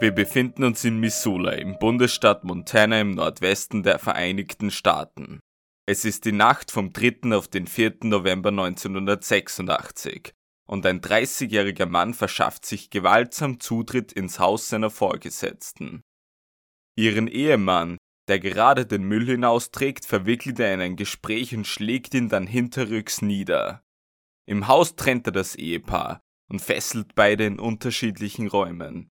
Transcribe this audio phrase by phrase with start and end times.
[0.00, 5.40] Wir befinden uns in Missoula im Bundesstaat Montana im Nordwesten der Vereinigten Staaten.
[5.86, 7.34] Es ist die Nacht vom 3.
[7.36, 7.96] auf den 4.
[8.04, 10.32] November 1986
[10.68, 16.02] und ein 30-jähriger Mann verschafft sich gewaltsam Zutritt ins Haus seiner Vorgesetzten.
[16.96, 17.96] Ihren Ehemann,
[18.28, 23.20] der gerade den Müll hinausträgt, verwickelt er in ein Gespräch und schlägt ihn dann hinterrücks
[23.20, 23.82] nieder.
[24.46, 29.10] Im Haus trennt er das Ehepaar und fesselt beide in unterschiedlichen Räumen.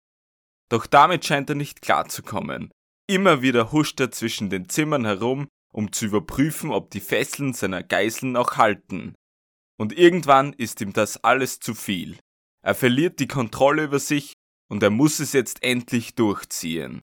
[0.71, 2.71] Doch damit scheint er nicht klarzukommen.
[3.07, 7.83] Immer wieder huscht er zwischen den Zimmern herum, um zu überprüfen, ob die Fesseln seiner
[7.83, 9.15] Geiseln noch halten.
[9.79, 12.19] Und irgendwann ist ihm das alles zu viel.
[12.63, 14.33] Er verliert die Kontrolle über sich
[14.71, 17.03] und er muss es jetzt endlich durchziehen.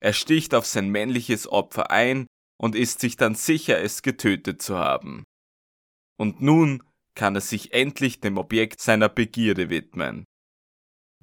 [0.00, 2.26] Er sticht auf sein männliches Opfer ein
[2.58, 5.24] und ist sich dann sicher, es getötet zu haben.
[6.18, 6.82] Und nun
[7.14, 10.24] kann er sich endlich dem Objekt seiner Begierde widmen.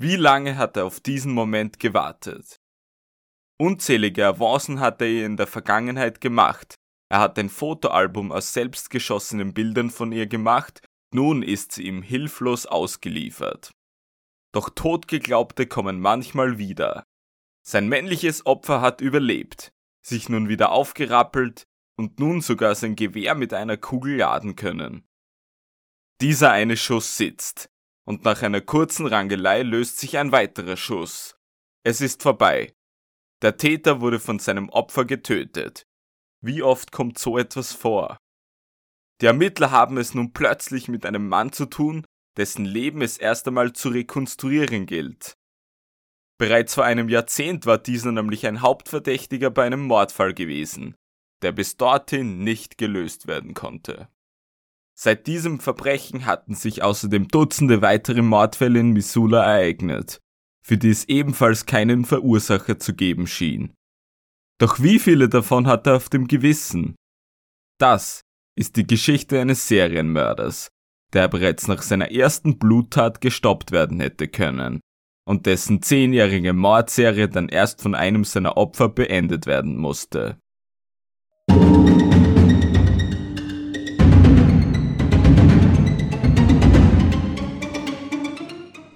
[0.01, 2.61] Wie lange hat er auf diesen Moment gewartet?
[3.59, 6.75] Unzählige Avancen hat er ihr in der Vergangenheit gemacht.
[7.11, 10.81] Er hat ein Fotoalbum aus selbstgeschossenen Bildern von ihr gemacht,
[11.13, 13.71] nun ist sie ihm hilflos ausgeliefert.
[14.53, 17.03] Doch Totgeglaubte kommen manchmal wieder.
[17.67, 21.63] Sein männliches Opfer hat überlebt, sich nun wieder aufgerappelt
[21.97, 25.03] und nun sogar sein Gewehr mit einer Kugel laden können.
[26.21, 27.69] Dieser eine Schuss sitzt,
[28.09, 31.37] und nach einer kurzen Rangelei löst sich ein weiterer Schuss.
[31.85, 32.73] Es ist vorbei.
[33.43, 35.83] Der Täter wurde von seinem Opfer getötet.
[36.43, 38.17] Wie oft kommt so etwas vor?
[39.21, 42.03] Die Ermittler haben es nun plötzlich mit einem Mann zu tun,
[42.35, 45.33] dessen Leben es erst einmal zu rekonstruieren gilt.
[46.39, 50.95] Bereits vor einem Jahrzehnt war dieser nämlich ein Hauptverdächtiger bei einem Mordfall gewesen,
[51.43, 54.09] der bis dorthin nicht gelöst werden konnte.
[55.01, 60.19] Seit diesem Verbrechen hatten sich außerdem Dutzende weitere Mordfälle in Missoula ereignet,
[60.61, 63.71] für die es ebenfalls keinen Verursacher zu geben schien.
[64.57, 66.95] Doch wie viele davon hat er auf dem Gewissen?
[67.77, 68.23] Das
[68.57, 70.67] ist die Geschichte eines Serienmörders,
[71.13, 74.81] der bereits nach seiner ersten Bluttat gestoppt werden hätte können
[75.25, 80.37] und dessen zehnjährige Mordserie dann erst von einem seiner Opfer beendet werden musste.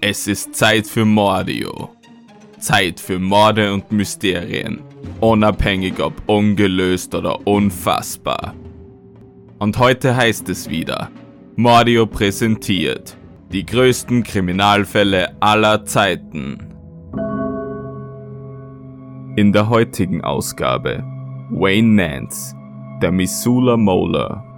[0.06, 1.92] Es ist Zeit für Mordio.
[2.60, 4.82] Zeit für Morde und Mysterien,
[5.22, 8.54] unabhängig ob ungelöst oder unfassbar.
[9.60, 11.10] Und heute heißt es wieder,
[11.56, 13.16] Mordio präsentiert
[13.54, 16.58] die größten Kriminalfälle aller Zeiten.
[19.38, 21.02] In der heutigen Ausgabe
[21.50, 22.54] Wayne Nance,
[23.02, 24.53] der Missoula Molar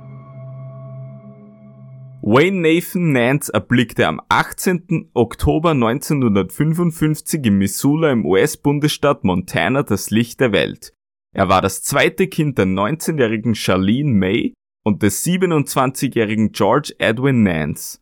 [2.28, 5.12] Wayne Nathan Nance erblickte am 18.
[5.14, 10.92] Oktober 1955 in Missoula im US-Bundesstaat Montana das Licht der Welt.
[11.36, 14.54] Er war das zweite Kind der 19-jährigen Charlene May
[14.84, 18.00] und des 27-jährigen George Edwin Nance.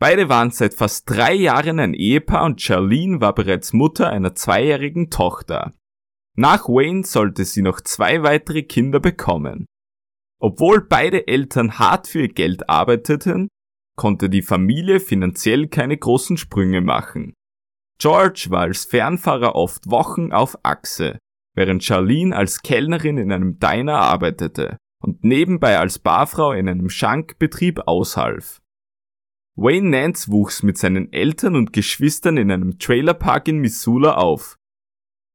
[0.00, 5.10] Beide waren seit fast drei Jahren ein Ehepaar und Charlene war bereits Mutter einer zweijährigen
[5.10, 5.74] Tochter.
[6.34, 9.66] Nach Wayne sollte sie noch zwei weitere Kinder bekommen.
[10.40, 13.48] Obwohl beide Eltern hart für ihr Geld arbeiteten,
[13.96, 17.34] konnte die Familie finanziell keine großen Sprünge machen.
[17.98, 21.18] George war als Fernfahrer oft Wochen auf Achse,
[21.54, 27.82] während Charlene als Kellnerin in einem Diner arbeitete und nebenbei als Barfrau in einem Schankbetrieb
[27.86, 28.60] aushalf.
[29.56, 34.58] Wayne Nance wuchs mit seinen Eltern und Geschwistern in einem Trailerpark in Missoula auf.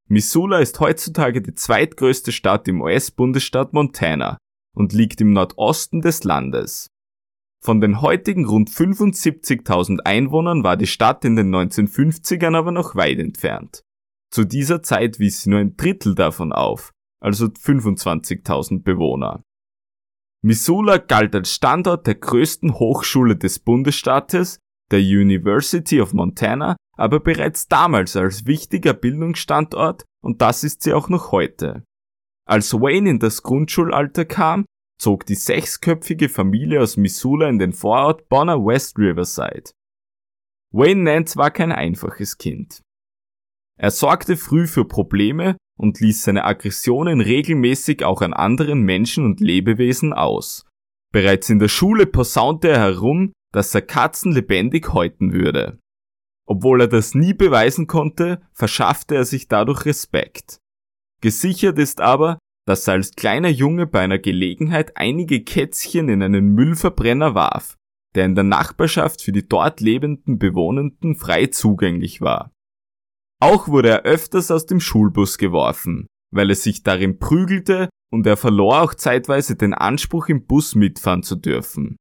[0.08, 4.38] Missoula ist heutzutage die zweitgrößte Stadt im US-Bundesstaat Montana
[4.76, 6.90] und liegt im Nordosten des Landes.
[7.62, 13.20] Von den heutigen rund 75.000 Einwohnern war die Stadt in den 1950ern aber noch weit
[13.20, 13.84] entfernt.
[14.32, 19.44] Zu dieser Zeit wies sie nur ein Drittel davon auf, also 25.000 Bewohner.
[20.42, 24.60] Missoula galt als Standort der größten Hochschule des Bundesstaates,
[24.90, 31.10] der University of Montana, aber bereits damals als wichtiger Bildungsstandort und das ist sie auch
[31.10, 31.84] noch heute.
[32.50, 34.66] Als Wayne in das Grundschulalter kam,
[35.00, 39.70] zog die sechsköpfige Familie aus Missoula in den Vorort Bonner West Riverside.
[40.72, 42.82] Wayne Nance war kein einfaches Kind.
[43.78, 49.42] Er sorgte früh für Probleme und ließ seine Aggressionen regelmäßig auch an anderen Menschen und
[49.42, 50.66] Lebewesen aus.
[51.14, 55.78] Bereits in der Schule posaunte er herum, dass er Katzen lebendig häuten würde.
[56.48, 60.60] Obwohl er das nie beweisen konnte, verschaffte er sich dadurch Respekt.
[61.22, 66.50] Gesichert ist aber, dass er als kleiner Junge bei einer Gelegenheit einige Kätzchen in einen
[66.50, 67.76] Müllverbrenner warf,
[68.16, 72.52] der in der Nachbarschaft für die dort lebenden Bewohnenden frei zugänglich war.
[73.42, 78.38] Auch wurde er öfters aus dem Schulbus geworfen, weil er sich darin prügelte und er
[78.38, 81.98] verlor auch zeitweise den Anspruch im Bus mitfahren zu dürfen.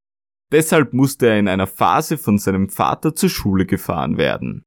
[0.50, 4.64] Deshalb musste er in einer Phase von seinem Vater zur Schule gefahren werden.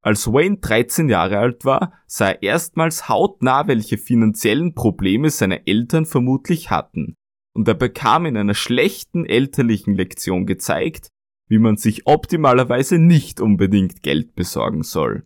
[0.00, 6.06] Als Wayne 13 Jahre alt war, sah er erstmals hautnah, welche finanziellen Probleme seine Eltern
[6.06, 7.14] vermutlich hatten,
[7.54, 11.08] und er bekam in einer schlechten elterlichen Lektion gezeigt,
[11.48, 15.24] wie man sich optimalerweise nicht unbedingt Geld besorgen soll.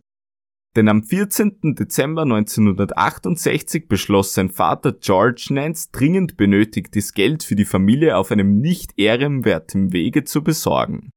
[0.75, 1.75] Denn am 14.
[1.75, 8.57] Dezember 1968 beschloss sein Vater George Nance dringend benötigtes Geld für die Familie auf einem
[8.57, 11.11] nicht ehrenwerten Wege zu besorgen.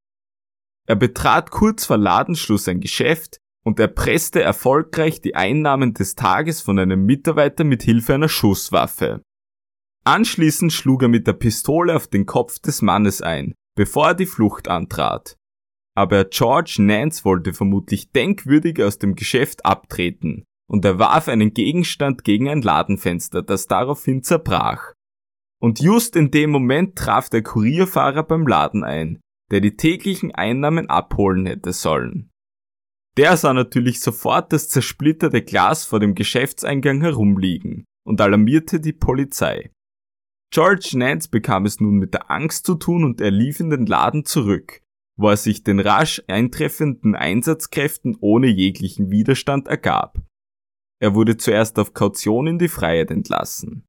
[0.86, 6.78] Er betrat kurz vor Ladenschluss ein Geschäft und erpresste erfolgreich die Einnahmen des Tages von
[6.78, 9.22] einem Mitarbeiter mit Hilfe einer Schusswaffe.
[10.04, 14.26] Anschließend schlug er mit der Pistole auf den Kopf des Mannes ein, bevor er die
[14.26, 15.36] Flucht antrat
[15.96, 22.22] aber George Nance wollte vermutlich denkwürdig aus dem Geschäft abtreten und er warf einen Gegenstand
[22.22, 24.92] gegen ein Ladenfenster, das daraufhin zerbrach.
[25.58, 29.20] Und just in dem Moment traf der Kurierfahrer beim Laden ein,
[29.50, 32.28] der die täglichen Einnahmen abholen hätte sollen.
[33.16, 39.70] Der sah natürlich sofort das zersplitterte Glas vor dem Geschäftseingang herumliegen und alarmierte die Polizei.
[40.52, 43.86] George Nance bekam es nun mit der Angst zu tun und er lief in den
[43.86, 44.82] Laden zurück,
[45.18, 50.22] wo er sich den rasch eintreffenden Einsatzkräften ohne jeglichen Widerstand ergab.
[51.00, 53.84] Er wurde zuerst auf Kaution in die Freiheit entlassen.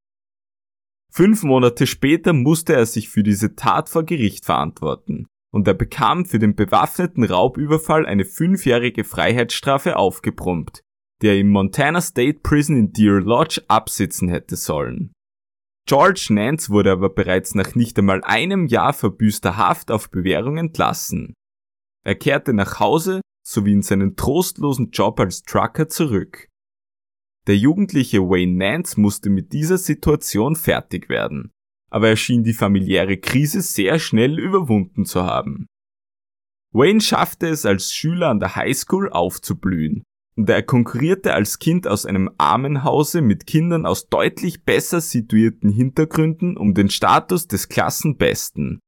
[1.12, 5.28] Fünf Monate später musste er sich für diese Tat vor Gericht verantworten
[5.58, 10.84] und er bekam für den bewaffneten Raubüberfall eine fünfjährige Freiheitsstrafe aufgebrummt,
[11.24, 15.14] die er im Montana State Prison in Deer Lodge absitzen hätte sollen.
[15.88, 21.34] George Nance wurde aber bereits nach nicht einmal einem Jahr verbüßter Haft auf Bewährung entlassen.
[22.06, 26.50] Er kehrte nach Hause sowie in seinen trostlosen Job als Trucker zurück.
[27.48, 31.52] Der jugendliche Wayne Nance musste mit dieser Situation fertig werden,
[31.90, 35.68] aber er schien die familiäre Krise sehr schnell überwunden zu haben.
[36.74, 40.04] Wayne schaffte es als Schüler an der Highschool aufzublühen
[40.36, 45.72] und er konkurrierte als Kind aus einem armen Hause mit Kindern aus deutlich besser situierten
[45.72, 48.80] Hintergründen um den Status des Klassenbesten.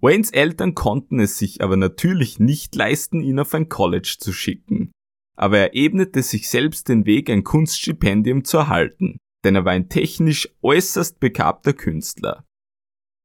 [0.00, 4.92] Waynes Eltern konnten es sich aber natürlich nicht leisten, ihn auf ein College zu schicken.
[5.36, 9.88] Aber er ebnete sich selbst den Weg, ein Kunststipendium zu erhalten, denn er war ein
[9.88, 12.44] technisch äußerst begabter Künstler.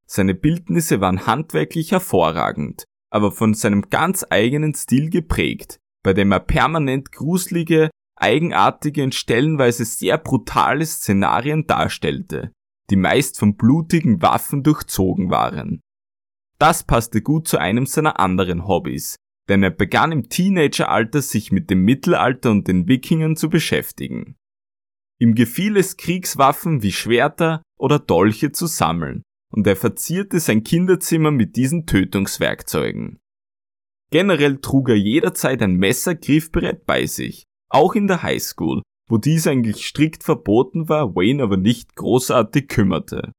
[0.06, 6.40] Seine Bildnisse waren handwerklich hervorragend, aber von seinem ganz eigenen Stil geprägt, bei dem er
[6.40, 12.52] permanent gruselige, eigenartige und stellenweise sehr brutale Szenarien darstellte,
[12.90, 15.80] die meist von blutigen Waffen durchzogen waren.
[16.58, 19.16] Das passte gut zu einem seiner anderen Hobbys,
[19.48, 24.36] denn er begann im Teenageralter sich mit dem Mittelalter und den Wikingern zu beschäftigen.
[25.20, 29.22] Ihm gefiel es Kriegswaffen wie Schwerter oder Dolche zu sammeln,
[29.52, 33.18] und er verzierte sein Kinderzimmer mit diesen Tötungswerkzeugen.
[34.10, 39.46] Generell trug er jederzeit ein Messer griffbereit bei sich, auch in der Highschool, wo dies
[39.46, 43.32] eigentlich strikt verboten war, Wayne aber nicht großartig kümmerte.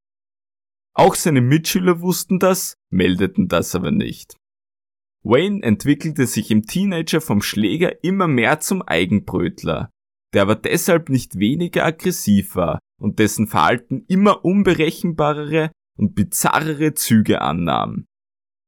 [0.94, 4.38] Auch seine Mitschüler wussten das, meldeten das aber nicht.
[5.24, 9.90] Wayne entwickelte sich im Teenager vom Schläger immer mehr zum Eigenbrötler,
[10.34, 17.42] der aber deshalb nicht weniger aggressiv war und dessen Verhalten immer unberechenbarere und bizarrere Züge
[17.42, 18.06] annahm.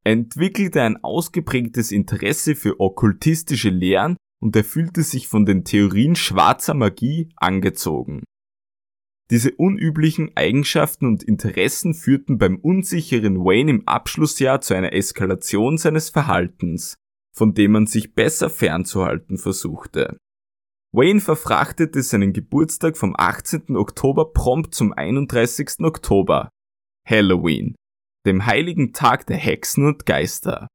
[0.03, 6.15] Er entwickelte ein ausgeprägtes Interesse für okkultistische Lehren und er fühlte sich von den Theorien
[6.15, 8.23] schwarzer Magie angezogen.
[9.31, 16.09] Diese unüblichen Eigenschaften und Interessen führten beim unsicheren Wayne im Abschlussjahr zu einer Eskalation seines
[16.09, 16.95] Verhaltens,
[17.33, 20.17] von dem man sich besser fernzuhalten versuchte.
[20.95, 23.75] Wayne verfrachtete seinen Geburtstag vom 18.
[23.75, 25.79] Oktober prompt zum 31.
[25.79, 26.49] Oktober,
[27.03, 27.73] Halloween,
[28.27, 30.67] dem heiligen Tag der Hexen und Geister.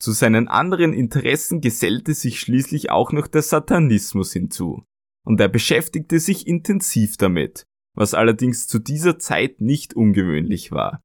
[0.00, 4.82] Zu seinen anderen Interessen gesellte sich schließlich auch noch der Satanismus hinzu,
[5.24, 7.62] und er beschäftigte sich intensiv damit,
[7.94, 11.02] was allerdings zu dieser Zeit nicht ungewöhnlich war.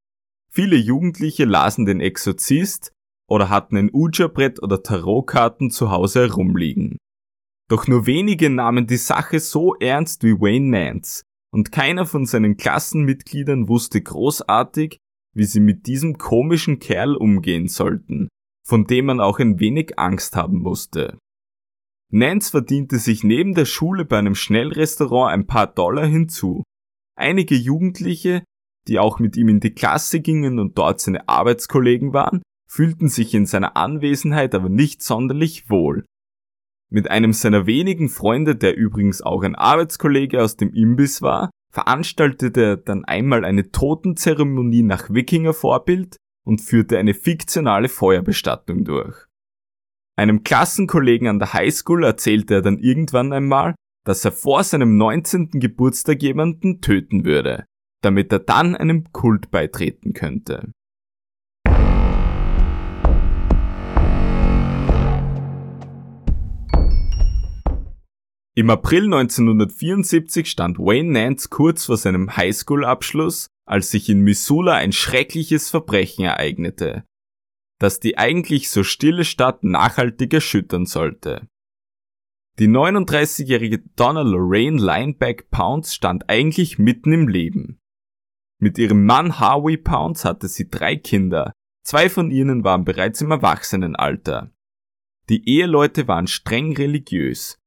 [0.52, 2.92] Viele Jugendliche lasen den Exorzist
[3.30, 6.98] oder hatten ein Ouija-Brett oder Tarotkarten zu Hause herumliegen.
[7.68, 12.58] Doch nur wenige nahmen die Sache so ernst wie Wayne Nance, und keiner von seinen
[12.58, 15.00] Klassenmitgliedern wusste großartig,
[15.34, 18.28] wie sie mit diesem komischen Kerl umgehen sollten,
[18.66, 21.18] von dem man auch ein wenig Angst haben musste.
[22.12, 26.64] Nance verdiente sich neben der Schule bei einem Schnellrestaurant ein paar Dollar hinzu.
[27.18, 28.44] Einige Jugendliche,
[28.88, 33.34] die auch mit ihm in die Klasse gingen und dort seine Arbeitskollegen waren, fühlten sich
[33.34, 36.06] in seiner Anwesenheit aber nicht sonderlich wohl.
[36.96, 42.64] Mit einem seiner wenigen Freunde, der übrigens auch ein Arbeitskollege aus dem Imbiss war, veranstaltete
[42.64, 49.26] er dann einmal eine Totenzeremonie nach Wikinger-Vorbild und führte eine fiktionale Feuerbestattung durch.
[50.18, 53.76] Einem Klassenkollegen an der Highschool erzählte er dann irgendwann einmal,
[54.06, 55.50] dass er vor seinem 19.
[55.60, 57.66] Geburtstag jemanden töten würde,
[58.04, 60.72] damit er dann einem Kult beitreten könnte.
[68.58, 74.94] Im April 1974 stand Wayne Nance kurz vor seinem Highschool-Abschluss, als sich in Missoula ein
[74.94, 77.04] schreckliches Verbrechen ereignete,
[77.80, 81.50] das die eigentlich so stille Stadt nachhaltig erschüttern sollte.
[82.58, 87.82] Die 39-jährige Donna Lorraine Lineback Pounds stand eigentlich mitten im Leben.
[88.62, 91.52] Mit ihrem Mann Harvey Pounds hatte sie drei Kinder,
[91.84, 94.54] zwei von ihnen waren bereits im Erwachsenenalter.
[95.28, 97.58] Die Eheleute waren streng religiös,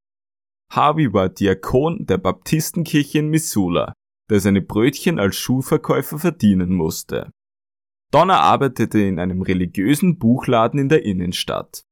[0.71, 3.93] Harvey war Diakon der Baptistenkirche in Missoula,
[4.31, 7.31] der seine Brötchen als Schuhverkäufer verdienen musste.
[8.11, 11.85] Donner arbeitete in einem religiösen Buchladen in der Innenstadt.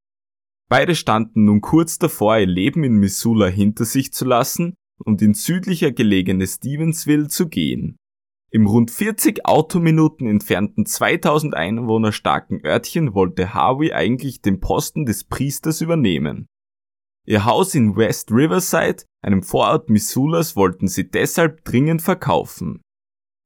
[0.68, 5.34] Beide standen nun kurz davor, ihr Leben in Missoula hinter sich zu lassen und in
[5.34, 7.96] südlicher gelegene Stevensville zu gehen.
[8.50, 15.24] Im rund 40 Autominuten entfernten 2000 Einwohner starken Örtchen wollte Harvey eigentlich den Posten des
[15.24, 16.46] Priesters übernehmen.
[17.26, 22.80] Ihr Haus in West Riverside, einem Vorort Missoulas, wollten sie deshalb dringend verkaufen.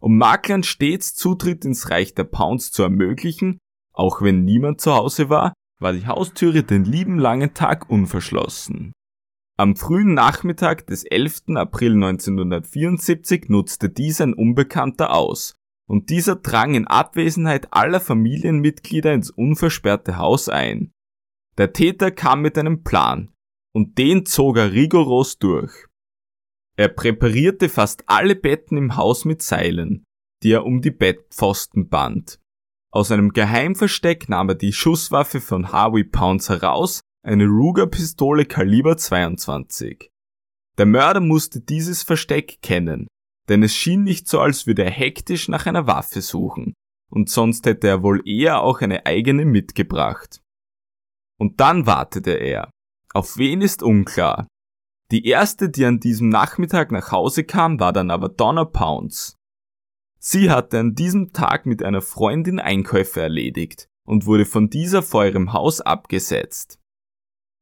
[0.01, 3.59] Um Maklern stets Zutritt ins Reich der Pounds zu ermöglichen,
[3.95, 8.93] auch wenn niemand zu Hause war, war die Haustüre den lieben langen Tag unverschlossen.
[9.57, 11.57] Am frühen Nachmittag des 11.
[11.57, 15.55] April 1974 nutzte dies ein Unbekannter aus,
[15.87, 20.93] und dieser drang in Abwesenheit aller Familienmitglieder ins unversperrte Haus ein.
[21.59, 23.33] Der Täter kam mit einem Plan,
[23.75, 25.87] und den zog er rigoros durch.
[26.77, 30.05] Er präparierte fast alle Betten im Haus mit Seilen,
[30.43, 32.41] die er um die Bettpfosten band.
[32.93, 40.11] Aus einem Geheimversteck nahm er die Schusswaffe von Harvey Pounds heraus, eine Ruger-Pistole Kaliber 22.
[40.79, 43.07] Der Mörder musste dieses Versteck kennen,
[43.49, 46.73] denn es schien nicht so, als würde er hektisch nach einer Waffe suchen,
[47.11, 50.41] und sonst hätte er wohl eher auch eine eigene mitgebracht.
[51.39, 52.71] Und dann wartete er,
[53.13, 54.47] auf wen ist unklar.
[55.11, 59.37] Die erste, die an diesem Nachmittag nach Hause kam, war dann aber Donna Pounds.
[60.21, 65.25] Sie hatte an diesem Tag mit einer Freundin Einkäufe erledigt und wurde von dieser vor
[65.25, 66.79] ihrem Haus abgesetzt.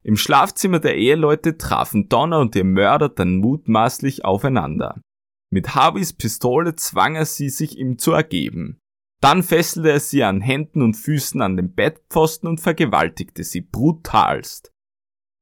[0.02, 5.00] Im Schlafzimmer der Eheleute trafen Donna und ihr Mörder dann mutmaßlich aufeinander.
[5.50, 8.78] Mit Harveys Pistole zwang er sie, sich ihm zu ergeben.
[9.20, 14.70] Dann fesselte er sie an Händen und Füßen an den Bettpfosten und vergewaltigte sie brutalst.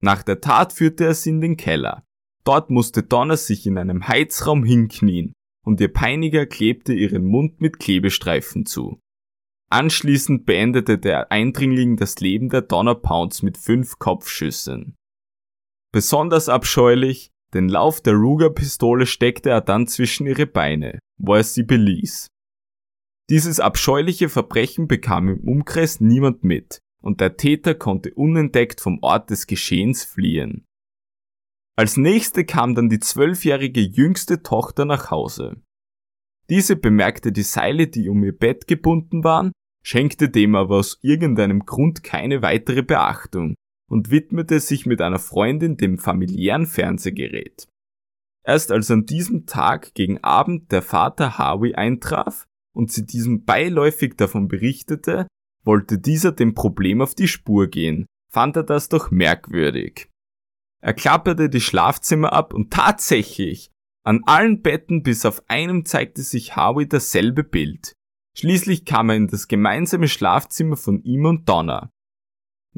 [0.06, 2.04] Nach der Tat führte er sie in den Keller.
[2.44, 5.32] Dort musste Donna sich in einem Heizraum hinknien
[5.64, 9.00] und ihr Peiniger klebte ihren Mund mit Klebestreifen zu.
[9.68, 14.94] Anschließend beendete der Eindringling das Leben der Donna Pounds mit fünf Kopfschüssen.
[15.92, 21.64] Besonders abscheulich, den Lauf der Ruger-Pistole steckte er dann zwischen ihre Beine, wo er sie
[21.64, 22.28] beließ.
[23.28, 29.30] Dieses abscheuliche Verbrechen bekam im Umkreis niemand mit, und der Täter konnte unentdeckt vom Ort
[29.30, 30.66] des Geschehens fliehen.
[31.78, 35.62] Als nächste kam dann die zwölfjährige jüngste Tochter nach Hause.
[36.50, 39.52] Diese bemerkte die Seile, die um ihr Bett gebunden waren,
[39.84, 43.54] schenkte dem aber aus irgendeinem Grund keine weitere Beachtung
[43.88, 47.68] und widmete sich mit einer Freundin dem familiären Fernsehgerät.
[48.44, 54.16] Erst als an diesem Tag gegen Abend der Vater Harvey eintraf und sie diesem beiläufig
[54.16, 55.28] davon berichtete,
[55.66, 60.08] wollte dieser dem Problem auf die Spur gehen, fand er das doch merkwürdig.
[60.80, 63.70] Er klapperte die Schlafzimmer ab und tatsächlich,
[64.04, 67.92] an allen Betten bis auf einem zeigte sich Harvey dasselbe Bild.
[68.38, 71.90] Schließlich kam er in das gemeinsame Schlafzimmer von ihm und Donna.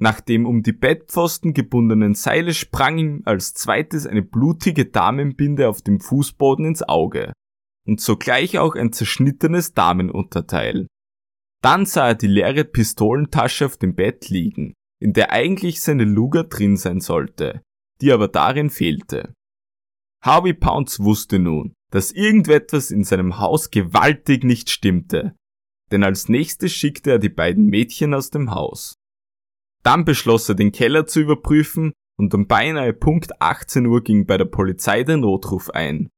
[0.00, 5.82] Nach dem um die Bettpfosten gebundenen Seile sprang ihm als zweites eine blutige Damenbinde auf
[5.82, 7.32] dem Fußboden ins Auge
[7.84, 10.86] und sogleich auch ein zerschnittenes Damenunterteil.
[11.62, 16.44] Dann sah er die leere Pistolentasche auf dem Bett liegen, in der eigentlich seine Luger
[16.44, 17.62] drin sein sollte,
[18.00, 19.34] die aber darin fehlte.
[20.22, 25.34] Harvey Pounds wusste nun, dass irgendetwas in seinem Haus gewaltig nicht stimmte,
[25.90, 28.94] denn als nächstes schickte er die beiden Mädchen aus dem Haus.
[29.82, 34.36] Dann beschloss er den Keller zu überprüfen und um beinahe Punkt 18 Uhr ging bei
[34.36, 36.08] der Polizei der Notruf ein.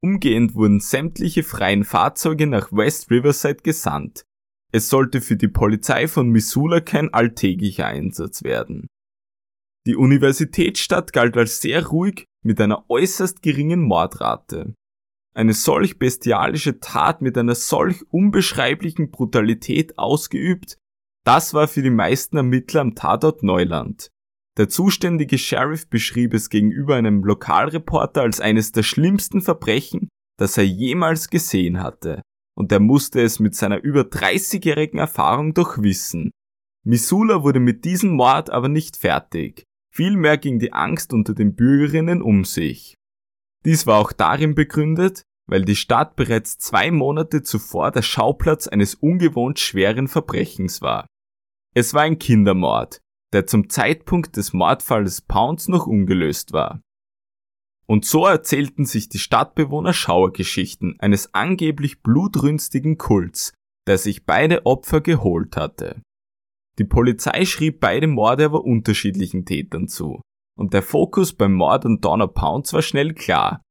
[0.00, 4.24] Umgehend wurden sämtliche freien Fahrzeuge nach West Riverside gesandt,
[4.72, 8.88] es sollte für die Polizei von Missoula kein alltäglicher Einsatz werden.
[9.86, 14.74] Die Universitätsstadt galt als sehr ruhig mit einer äußerst geringen Mordrate.
[15.34, 20.76] Eine solch bestialische Tat mit einer solch unbeschreiblichen Brutalität ausgeübt,
[21.24, 24.10] das war für die meisten Ermittler am Tatort Neuland.
[24.58, 30.08] Der zuständige Sheriff beschrieb es gegenüber einem Lokalreporter als eines der schlimmsten Verbrechen,
[30.38, 32.22] das er jemals gesehen hatte,
[32.58, 36.32] und er musste es mit seiner über 30-jährigen Erfahrung doch wissen.
[36.84, 39.62] Missoula wurde mit diesem Mord aber nicht fertig.
[39.94, 42.96] Vielmehr ging die Angst unter den Bürgerinnen um sich.
[43.64, 48.96] Dies war auch darin begründet, weil die Stadt bereits zwei Monate zuvor der Schauplatz eines
[48.96, 51.06] ungewohnt schweren Verbrechens war.
[51.76, 52.98] Es war ein Kindermord,
[53.32, 56.80] der zum Zeitpunkt des Mordfalles Pounds noch ungelöst war.
[57.88, 63.54] Und so erzählten sich die Stadtbewohner Schauergeschichten eines angeblich blutrünstigen Kults,
[63.86, 66.02] der sich beide Opfer geholt hatte.
[66.78, 70.20] Die Polizei schrieb beide Morde aber unterschiedlichen Tätern zu,
[70.56, 73.62] und der Fokus beim Mord an Donna Pounds war schnell klar.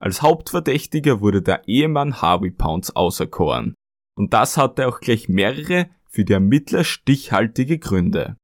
[0.00, 3.74] Als Hauptverdächtiger wurde der Ehemann Harvey Pounds auserkoren,
[4.16, 8.36] und das hatte auch gleich mehrere für die Ermittler stichhaltige Gründe.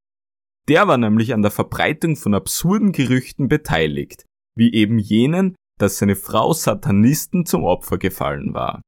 [0.68, 4.26] Der war nämlich an der Verbreitung von absurden Gerüchten beteiligt,
[4.56, 8.82] wie eben jenen, dass seine Frau Satanisten zum Opfer gefallen war.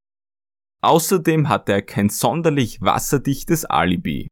[0.83, 4.28] Außerdem hatte er kein sonderlich wasserdichtes Alibi.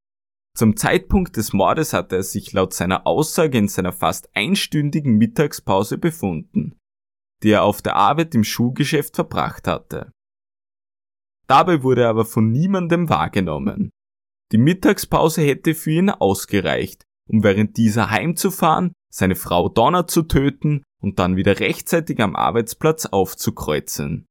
[0.54, 5.96] Zum Zeitpunkt des Mordes hatte er sich laut seiner Aussage in seiner fast einstündigen Mittagspause
[5.96, 6.76] befunden,
[7.42, 10.12] die er auf der Arbeit im Schuhgeschäft verbracht hatte.
[11.46, 13.90] Dabei wurde er aber von niemandem wahrgenommen.
[14.52, 20.82] Die Mittagspause hätte für ihn ausgereicht, um während dieser heimzufahren, seine Frau Donna zu töten
[21.02, 24.26] und dann wieder rechtzeitig am Arbeitsplatz aufzukreuzen.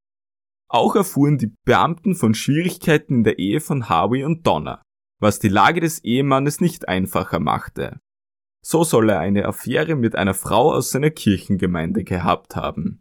[0.69, 4.81] Auch erfuhren die Beamten von Schwierigkeiten in der Ehe von Harvey und Donna,
[5.19, 7.99] was die Lage des Ehemannes nicht einfacher machte.
[8.63, 12.99] So soll er eine Affäre mit einer Frau aus seiner Kirchengemeinde gehabt haben.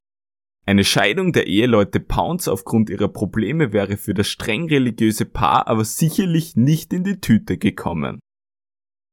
[0.67, 5.85] Eine Scheidung der Eheleute Pounds aufgrund ihrer Probleme wäre für das streng religiöse Paar aber
[5.85, 8.21] sicherlich nicht in die Tüte gekommen.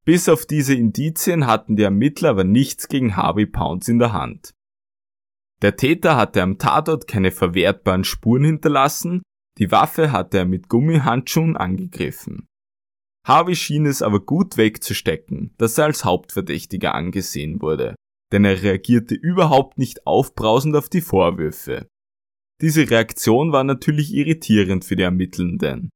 [0.08, 4.54] Bis auf diese Indizien hatten die Ermittler aber nichts gegen Harvey Pounds in der Hand.
[5.62, 9.22] Der Täter hatte am Tatort keine verwertbaren Spuren hinterlassen,
[9.58, 12.48] die Waffe hatte er mit Gummihandschuhen angegriffen.
[13.28, 17.94] Harvey schien es aber gut wegzustecken, dass er als Hauptverdächtiger angesehen wurde,
[18.32, 21.86] denn er reagierte überhaupt nicht aufbrausend auf die Vorwürfe.
[22.62, 25.90] Diese Reaktion war natürlich irritierend für die Ermittelnden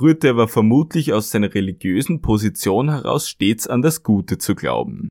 [0.00, 5.08] rührte aber vermutlich aus seiner religiösen Position heraus stets an das Gute zu glauben.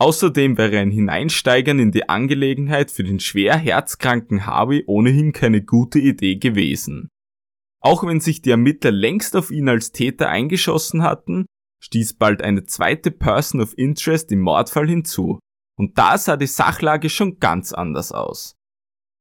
[0.00, 5.98] Außerdem wäre ein Hineinsteigern in die Angelegenheit für den schwer herzkranken Harvey ohnehin keine gute
[5.98, 7.08] Idee gewesen.
[7.80, 11.46] Auch wenn sich die Ermittler längst auf ihn als Täter eingeschossen hatten,
[11.82, 15.38] stieß bald eine zweite Person of Interest im Mordfall hinzu.
[15.76, 18.54] Und da sah die Sachlage schon ganz anders aus.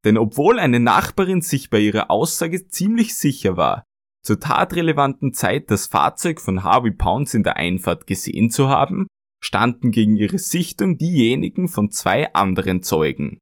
[0.05, 3.83] Denn obwohl eine Nachbarin sich bei ihrer Aussage ziemlich sicher war,
[4.23, 9.07] zur tatrelevanten Zeit das Fahrzeug von Harvey Pounds in der Einfahrt gesehen zu haben,
[9.43, 13.37] standen gegen ihre Sichtung diejenigen von zwei anderen Zeugen.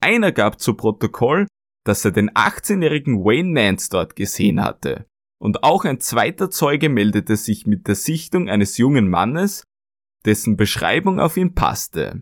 [0.00, 1.46] Einer gab zu Protokoll,
[1.84, 5.06] dass er den 18-jährigen Wayne Nance dort gesehen hatte.
[5.40, 9.64] Und auch ein zweiter Zeuge meldete sich mit der Sichtung eines jungen Mannes,
[10.24, 12.20] dessen Beschreibung auf ihn passte.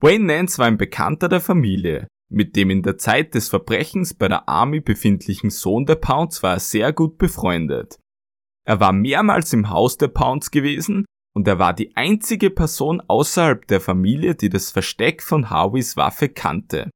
[0.00, 4.28] Wayne Nance war ein Bekannter der Familie, mit dem in der Zeit des Verbrechens bei
[4.28, 7.98] der Army befindlichen Sohn der Pounds war er sehr gut befreundet.
[8.64, 13.66] Er war mehrmals im Haus der Pounds gewesen und er war die einzige Person außerhalb
[13.66, 16.90] der Familie, die das Versteck von Howies Waffe kannte.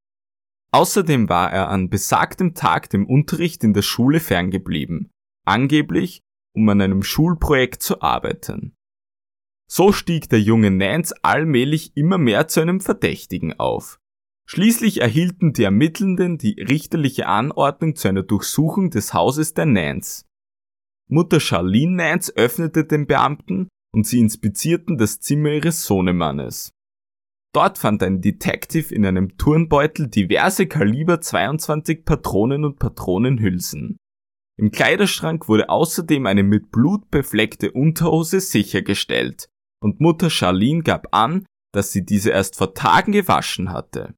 [0.71, 5.09] Außerdem war er an besagtem Tag dem Unterricht in der Schule ferngeblieben,
[5.45, 6.21] angeblich
[6.53, 8.73] um an einem Schulprojekt zu arbeiten.
[9.69, 13.99] So stieg der junge Nance allmählich immer mehr zu einem Verdächtigen auf.
[14.49, 20.23] Schließlich erhielten die Ermittelnden die richterliche Anordnung zu einer Durchsuchung des Hauses der Nance.
[21.09, 26.71] Mutter Charlene Nance öffnete den Beamten und sie inspizierten das Zimmer ihres Sohnemannes.
[27.53, 33.97] Dort fand ein Detective in einem Turnbeutel diverse Kaliber 22 Patronen und Patronenhülsen.
[34.57, 39.49] Im Kleiderschrank wurde außerdem eine mit Blut befleckte Unterhose sichergestellt
[39.81, 44.15] und Mutter Charlene gab an, dass sie diese erst vor Tagen gewaschen hatte.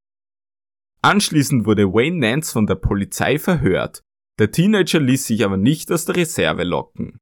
[1.02, 4.02] Anschließend wurde Wayne Nance von der Polizei verhört.
[4.38, 7.20] Der Teenager ließ sich aber nicht aus der Reserve locken.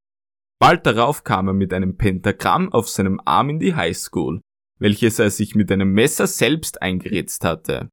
[0.59, 4.41] Bald darauf kam er mit einem Pentagramm auf seinem Arm in die Highschool,
[4.79, 7.89] welches er sich mit einem Messer selbst eingeritzt hatte.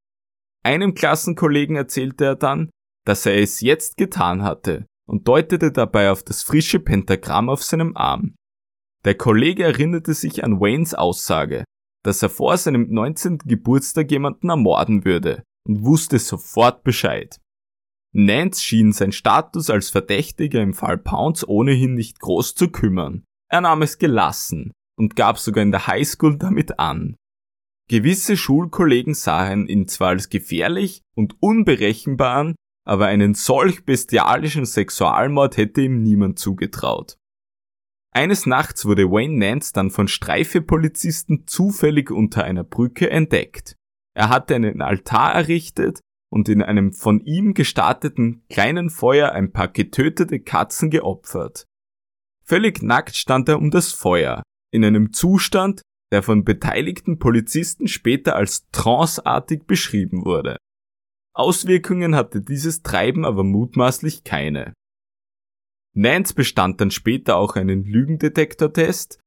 [0.62, 2.70] Einem Klassenkollegen erzählte er dann,
[3.04, 7.94] dass er es jetzt getan hatte und deutete dabei auf das frische Pentagramm auf seinem
[7.94, 8.34] Arm.
[9.04, 11.64] Der Kollege erinnerte sich an Waynes Aussage,
[12.02, 13.38] dass er vor seinem 19.
[13.44, 17.40] Geburtstag jemanden ermorden würde und wusste sofort Bescheid.
[18.12, 23.24] Nance schien sein Status als Verdächtiger im Fall Pounds ohnehin nicht groß zu kümmern.
[23.50, 27.16] Er nahm es gelassen und gab sogar in der Highschool damit an.
[27.88, 32.54] Gewisse Schulkollegen sahen ihn zwar als gefährlich und unberechenbar an,
[32.86, 37.16] aber einen solch bestialischen Sexualmord hätte ihm niemand zugetraut.
[38.12, 43.76] Eines Nachts wurde Wayne Nance dann von Streifepolizisten zufällig unter einer Brücke entdeckt.
[44.16, 46.00] Er hatte einen Altar errichtet
[46.30, 51.66] und in einem von ihm gestarteten kleinen Feuer ein paar getötete Katzen geopfert.
[52.44, 58.36] Völlig nackt stand er um das Feuer, in einem Zustand, der von beteiligten Polizisten später
[58.36, 60.56] als tranceartig beschrieben wurde.
[61.34, 64.72] Auswirkungen hatte dieses Treiben aber mutmaßlich keine.
[65.96, 69.20] Nance bestand dann später auch einen Lügendetektortest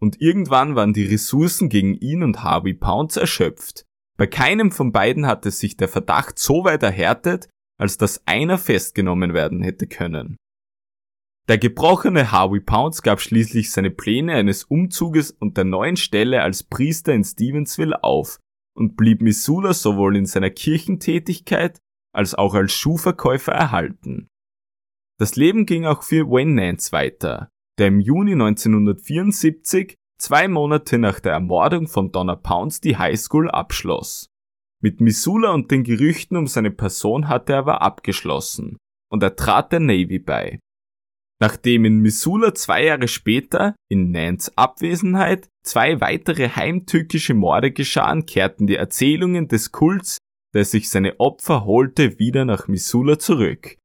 [0.00, 3.84] und irgendwann waren die Ressourcen gegen ihn und Harvey Pounds erschöpft.
[4.20, 9.32] Bei keinem von beiden hatte sich der Verdacht so weit erhärtet, als dass einer festgenommen
[9.32, 10.36] werden hätte können.
[11.48, 16.64] Der gebrochene Harvey Pounds gab schließlich seine Pläne eines Umzuges und der neuen Stelle als
[16.64, 18.38] Priester in Stevensville auf
[18.76, 21.78] und blieb Missoula sowohl in seiner Kirchentätigkeit
[22.14, 24.28] als auch als Schuhverkäufer erhalten.
[25.18, 31.18] Das Leben ging auch für Wayne Nance weiter, der im Juni 1974, zwei Monate nach
[31.20, 34.26] der Ermordung von Donna Pounds, die Highschool abschloss.
[34.82, 38.76] Mit Missoula und den Gerüchten um seine Person hatte er aber abgeschlossen
[39.10, 40.60] und er trat der Navy bei.
[41.42, 48.66] Nachdem in Missoula zwei Jahre später, in Nans Abwesenheit, zwei weitere heimtückische Morde geschahen, kehrten
[48.66, 50.18] die Erzählungen des Kults,
[50.54, 53.76] der sich seine Opfer holte, wieder nach Missoula zurück.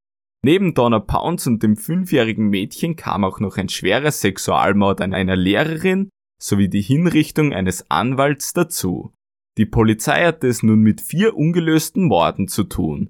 [0.43, 5.35] Neben Donna Pounds und dem fünfjährigen Mädchen kam auch noch ein schwerer Sexualmord an einer
[5.35, 6.09] Lehrerin
[6.45, 9.13] sowie die Hinrichtung eines Anwalts dazu.
[9.57, 13.09] Die Polizei hatte es nun mit vier ungelösten Morden zu tun.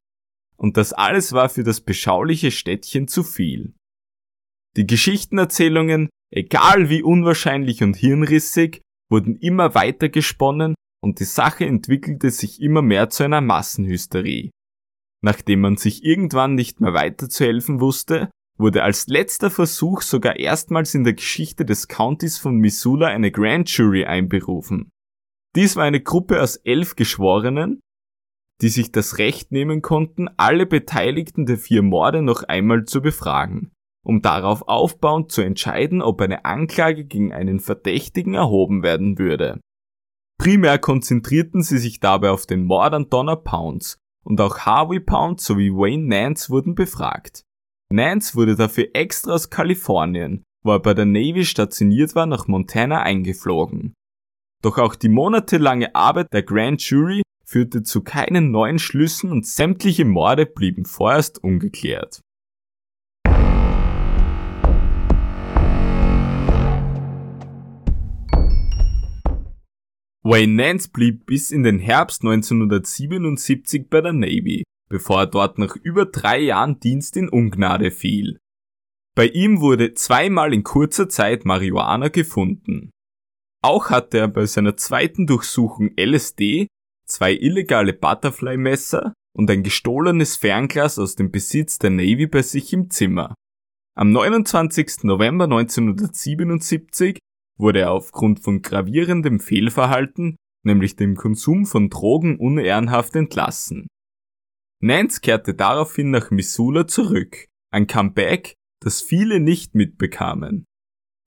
[0.57, 3.73] Und das alles war für das beschauliche Städtchen zu viel.
[4.77, 12.31] Die Geschichtenerzählungen, egal wie unwahrscheinlich und hirnrissig, wurden immer weiter gesponnen und die Sache entwickelte
[12.31, 14.51] sich immer mehr zu einer Massenhysterie.
[15.21, 21.03] Nachdem man sich irgendwann nicht mehr weiterzuhelfen wusste, wurde als letzter Versuch sogar erstmals in
[21.03, 24.89] der Geschichte des Countys von Missoula eine Grand Jury einberufen.
[25.55, 27.81] Dies war eine Gruppe aus elf Geschworenen,
[28.61, 33.71] die sich das Recht nehmen konnten, alle Beteiligten der vier Morde noch einmal zu befragen
[34.05, 39.59] um darauf aufbauend zu entscheiden, ob eine Anklage gegen einen Verdächtigen erhoben werden würde.
[40.37, 45.43] Primär konzentrierten sie sich dabei auf den Mord an Donna Pounds und auch Harvey Pounds
[45.43, 47.43] sowie Wayne Nance wurden befragt.
[47.93, 53.01] Nance wurde dafür extra aus Kalifornien, wo er bei der Navy stationiert war, nach Montana
[53.01, 53.93] eingeflogen.
[54.63, 60.05] Doch auch die monatelange Arbeit der Grand Jury führte zu keinen neuen Schlüssen und sämtliche
[60.05, 62.21] Morde blieben vorerst ungeklärt.
[70.27, 74.63] Wayne Nance blieb bis in den Herbst 1977 bei der Navy,
[74.95, 78.39] bevor er dort nach über drei Jahren Dienst in Ungnade fiel.
[79.13, 82.91] Bei ihm wurde zweimal in kurzer Zeit Marihuana gefunden.
[83.61, 86.67] Auch hatte er bei seiner zweiten Durchsuchung LSD,
[87.05, 92.89] zwei illegale Butterfly-Messer und ein gestohlenes Fernglas aus dem Besitz der Navy bei sich im
[92.89, 93.35] Zimmer.
[93.97, 95.03] Am 29.
[95.03, 97.19] November 1977
[97.59, 103.87] wurde er aufgrund von gravierendem Fehlverhalten, nämlich dem Konsum von Drogen, unehrenhaft entlassen.
[104.81, 110.65] Nance kehrte daraufhin nach Missoula zurück, ein Comeback, das viele nicht mitbekamen.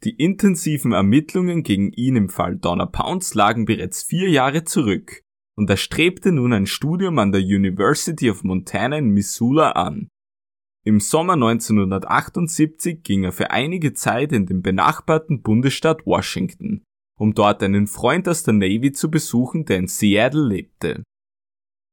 [0.04, 5.22] Die intensiven Ermittlungen gegen ihn im Fall Donna Pounds lagen bereits vier Jahre zurück
[5.56, 10.08] und er strebte nun ein Studium an der University of Montana in Missoula an.
[10.84, 16.84] Im Sommer 1978 ging er für einige Zeit in den benachbarten Bundesstaat Washington,
[17.18, 21.02] um dort einen Freund aus der Navy zu besuchen, der in Seattle lebte.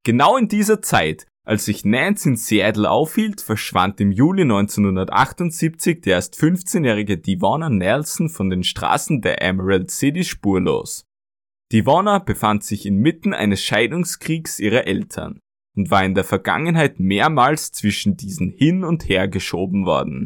[0.06, 6.16] Genau in dieser Zeit, als sich Nance in Seattle aufhielt, verschwand im Juli 1978 der
[6.16, 11.06] erst 15-jährige Divona Nelson von den Straßen der Emerald City spurlos.
[11.72, 15.40] Divona befand sich inmitten eines Scheidungskriegs ihrer Eltern
[15.76, 20.26] und war in der Vergangenheit mehrmals zwischen diesen hin und her geschoben worden.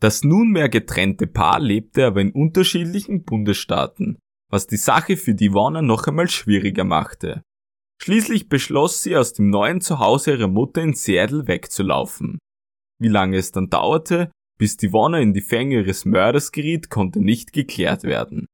[0.00, 4.18] Das nunmehr getrennte Paar lebte aber in unterschiedlichen Bundesstaaten,
[4.50, 7.42] was die Sache für Divona noch einmal schwieriger machte.
[8.00, 12.38] Schließlich beschloss sie aus dem neuen Zuhause ihrer Mutter in Seattle wegzulaufen.
[13.00, 17.52] Wie lange es dann dauerte, bis Divona in die Fänge ihres Mörders geriet, konnte nicht
[17.52, 18.46] geklärt werden.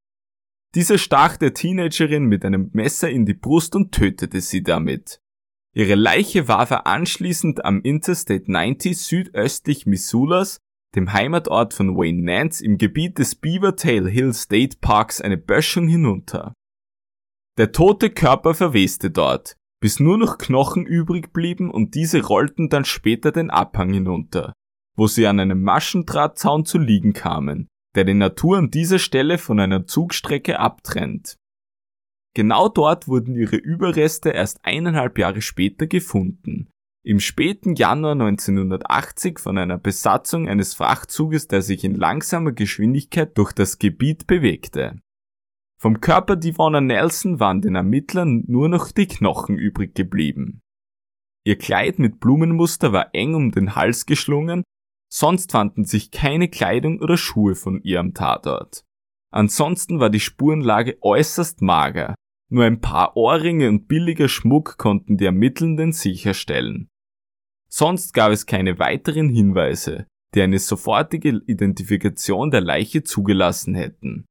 [0.75, 5.19] Dieser stach der Teenagerin mit einem Messer in die Brust und tötete sie damit.
[5.73, 10.57] Ihre Leiche warf er anschließend am Interstate 90 südöstlich Missoulas,
[10.95, 16.53] dem Heimatort von Wayne Nance im Gebiet des Beavertail Hill State Parks eine Böschung hinunter.
[17.57, 22.85] Der tote Körper verweste dort, bis nur noch Knochen übrig blieben und diese rollten dann
[22.85, 24.53] später den Abhang hinunter,
[24.97, 29.59] wo sie an einem Maschendrahtzaun zu liegen kamen, der die Natur an dieser Stelle von
[29.59, 31.35] einer Zugstrecke abtrennt.
[32.33, 36.67] Genau dort wurden ihre Überreste erst eineinhalb Jahre später gefunden,
[37.05, 43.53] im späten Januar 1980 von einer Besatzung eines Frachtzuges, der sich in langsamer Geschwindigkeit durch
[43.53, 44.99] das Gebiet bewegte.
[45.85, 50.63] Vom Körper Divona Nelson waren den Ermittlern nur noch die Knochen übrig geblieben.
[51.43, 54.63] Ihr Kleid mit Blumenmuster war eng um den Hals geschlungen
[55.13, 58.83] Sonst fanden sich keine Kleidung oder Schuhe von ihr am Tatort.
[59.31, 62.15] Ansonsten war die Spurenlage äußerst mager.
[62.49, 66.87] Nur ein paar Ohrringe und billiger Schmuck konnten die Ermittelnden sicherstellen.
[67.69, 74.25] Sonst gab es keine weiteren Hinweise, die eine sofortige Identifikation der Leiche zugelassen hätten.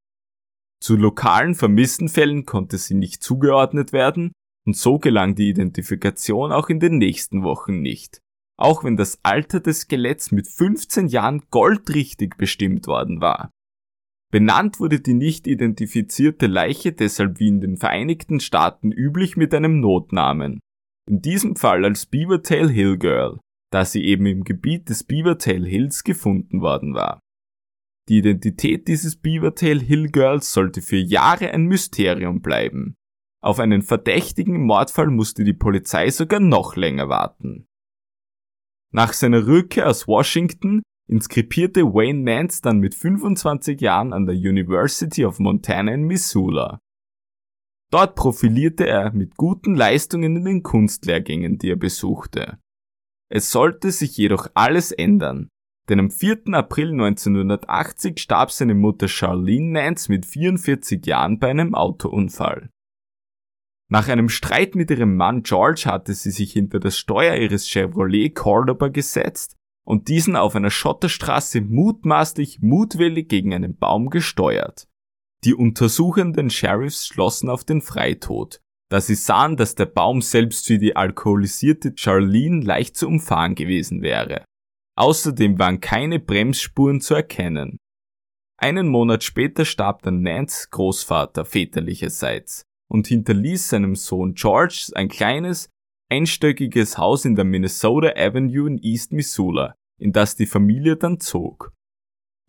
[0.85, 4.33] Zu lokalen Vermisstenfällen konnte sie nicht zugeordnet werden
[4.67, 8.21] und so gelang die Identifikation auch in den nächsten Wochen nicht
[8.57, 13.51] auch wenn das Alter des Skeletts mit 15 Jahren goldrichtig bestimmt worden war.
[14.31, 19.81] Benannt wurde die nicht identifizierte Leiche deshalb wie in den Vereinigten Staaten üblich mit einem
[19.81, 20.61] Notnamen.
[21.09, 23.39] In diesem Fall als Beavertail Hill Girl,
[23.71, 27.21] da sie eben im Gebiet des Beavertail Hills gefunden worden war.
[28.09, 32.97] Die Identität dieses Beavertail Hill Girls sollte für Jahre ein Mysterium bleiben.
[33.43, 37.67] Auf einen verdächtigen Mordfall musste die Polizei sogar noch länger warten.
[38.93, 45.25] Nach seiner Rückkehr aus Washington inskribierte Wayne Nance dann mit 25 Jahren an der University
[45.25, 46.79] of Montana in Missoula.
[47.91, 52.59] Dort profilierte er mit guten Leistungen in den Kunstlehrgängen, die er besuchte.
[53.31, 55.49] Es sollte sich jedoch alles ändern,
[55.89, 56.43] denn am 4.
[56.53, 62.71] April 1980 starb seine Mutter Charlene Nance mit 44 Jahren bei einem Autounfall.
[63.91, 68.35] Nach einem Streit mit ihrem Mann George hatte sie sich hinter das Steuer ihres Chevrolet
[68.35, 74.89] Cordoba gesetzt und diesen auf einer Schotterstraße mutmaßlich mutwillig gegen einen Baum gesteuert.
[75.45, 80.79] Die untersuchenden Sheriffs schlossen auf den Freitod, da sie sahen, dass der Baum selbst für
[80.79, 84.45] die alkoholisierte Charlene leicht zu umfahren gewesen wäre.
[84.97, 87.79] Außerdem waren keine Bremsspuren zu erkennen.
[88.57, 95.69] Einen Monat später starb dann Nance Großvater väterlicherseits und hinterließ seinem Sohn George ein kleines,
[96.11, 101.73] einstöckiges Haus in der Minnesota Avenue in East Missoula, in das die Familie dann zog.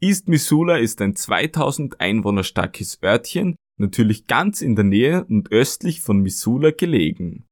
[0.01, 6.01] East Missoula ist ein 2000 Einwohner starkes Örtchen, natürlich ganz in der Nähe und östlich
[6.01, 7.45] von Missoula gelegen.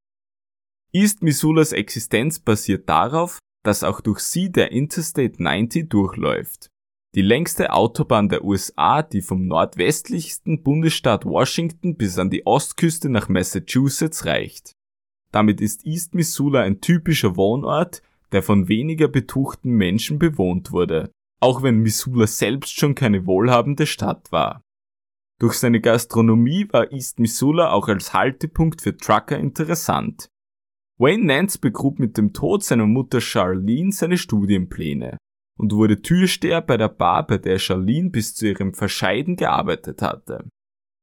[0.91, 6.69] East Missoulas Existenz basiert darauf, dass auch durch sie der Interstate 90 durchläuft
[7.15, 13.29] die längste Autobahn der USA, die vom nordwestlichsten Bundesstaat Washington bis an die Ostküste nach
[13.29, 14.73] Massachusetts reicht.
[15.31, 21.61] Damit ist East Missoula ein typischer Wohnort, der von weniger betuchten Menschen bewohnt wurde, auch
[21.61, 24.61] wenn Missoula selbst schon keine wohlhabende Stadt war.
[25.39, 30.29] Durch seine Gastronomie war East Missoula auch als Haltepunkt für Trucker interessant.
[30.99, 35.17] Wayne Nance begrub mit dem Tod seiner Mutter Charlene seine Studienpläne
[35.57, 40.47] und wurde Türsteher bei der Bar, bei der Charlene bis zu ihrem Verscheiden gearbeitet hatte.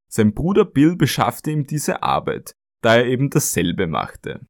[0.09, 4.47] Sein Bruder Bill beschaffte ihm diese Arbeit, da er eben dasselbe machte.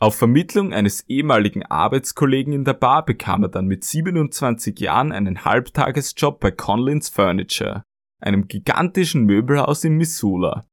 [0.00, 5.44] Auf Vermittlung eines ehemaligen Arbeitskollegen in der Bar bekam er dann mit 27 Jahren einen
[5.44, 7.82] Halbtagesjob bei Conlins Furniture,
[8.20, 10.64] einem gigantischen Möbelhaus in Missoula.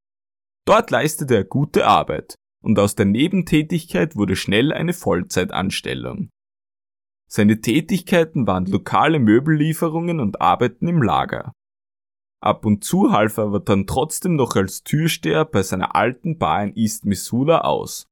[0.65, 2.35] Dort leistete er gute Arbeit
[2.67, 6.27] und aus der Nebentätigkeit wurde schnell eine Vollzeitanstellung.
[7.29, 11.53] Seine Tätigkeiten waren lokale Möbellieferungen und Arbeiten im Lager.
[12.41, 16.65] Ab und zu half er aber dann trotzdem noch als Türsteher bei seiner alten Bar
[16.65, 18.05] in East Missoula aus.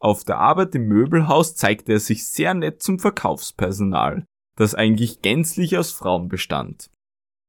[0.00, 4.24] Auf der Arbeit im Möbelhaus zeigte er sich sehr nett zum Verkaufspersonal,
[4.56, 6.90] das eigentlich gänzlich aus Frauen bestand.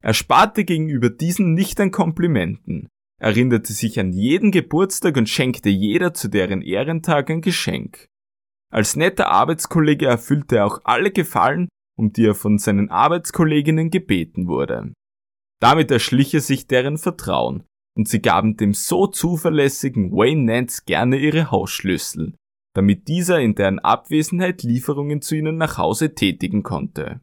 [0.04, 2.88] Er sparte gegenüber diesen nicht an Komplimenten,
[3.20, 8.08] erinnerte sich an jeden Geburtstag und schenkte jeder zu deren Ehrentag ein Geschenk.
[8.72, 14.48] Als netter Arbeitskollege erfüllte er auch alle Gefallen, um die er von seinen Arbeitskolleginnen gebeten
[14.48, 14.94] wurde.
[15.62, 17.64] Damit erschlich er sich deren Vertrauen,
[17.98, 22.36] und sie gaben dem so zuverlässigen Wayne Nance gerne ihre Hausschlüssel,
[22.74, 27.20] damit dieser in deren Abwesenheit Lieferungen zu ihnen nach Hause tätigen konnte.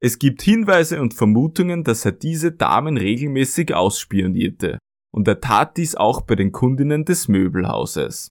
[0.00, 4.78] Es gibt Hinweise und Vermutungen, dass er diese Damen regelmäßig ausspionierte,
[5.14, 8.28] und er tat dies auch bei den Kundinnen des Möbelhauses.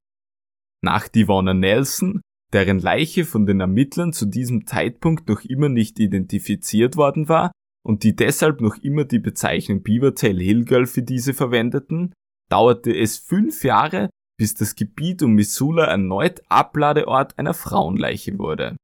[0.83, 2.21] Nach Divona Nelson,
[2.53, 7.51] deren Leiche von den Ermittlern zu diesem Zeitpunkt noch immer nicht identifiziert worden war
[7.85, 12.13] und die deshalb noch immer die Bezeichnung Beavertail Hill Girl für diese verwendeten,
[12.49, 18.77] dauerte es fünf Jahre, bis das Gebiet um Missoula erneut Abladeort einer Frauenleiche wurde.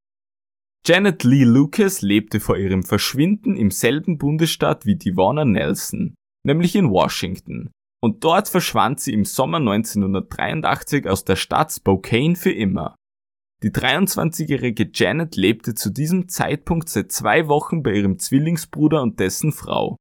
[0.85, 6.89] Janet Lee Lucas lebte vor ihrem Verschwinden im selben Bundesstaat wie Divona Nelson, nämlich in
[6.89, 7.71] Washington,
[8.03, 12.97] und dort verschwand sie im Sommer 1983 aus der Stadt Spokane für immer.
[13.63, 19.53] Die 23-jährige Janet lebte zu diesem Zeitpunkt seit zwei Wochen bei ihrem Zwillingsbruder und dessen
[19.53, 19.95] Frau.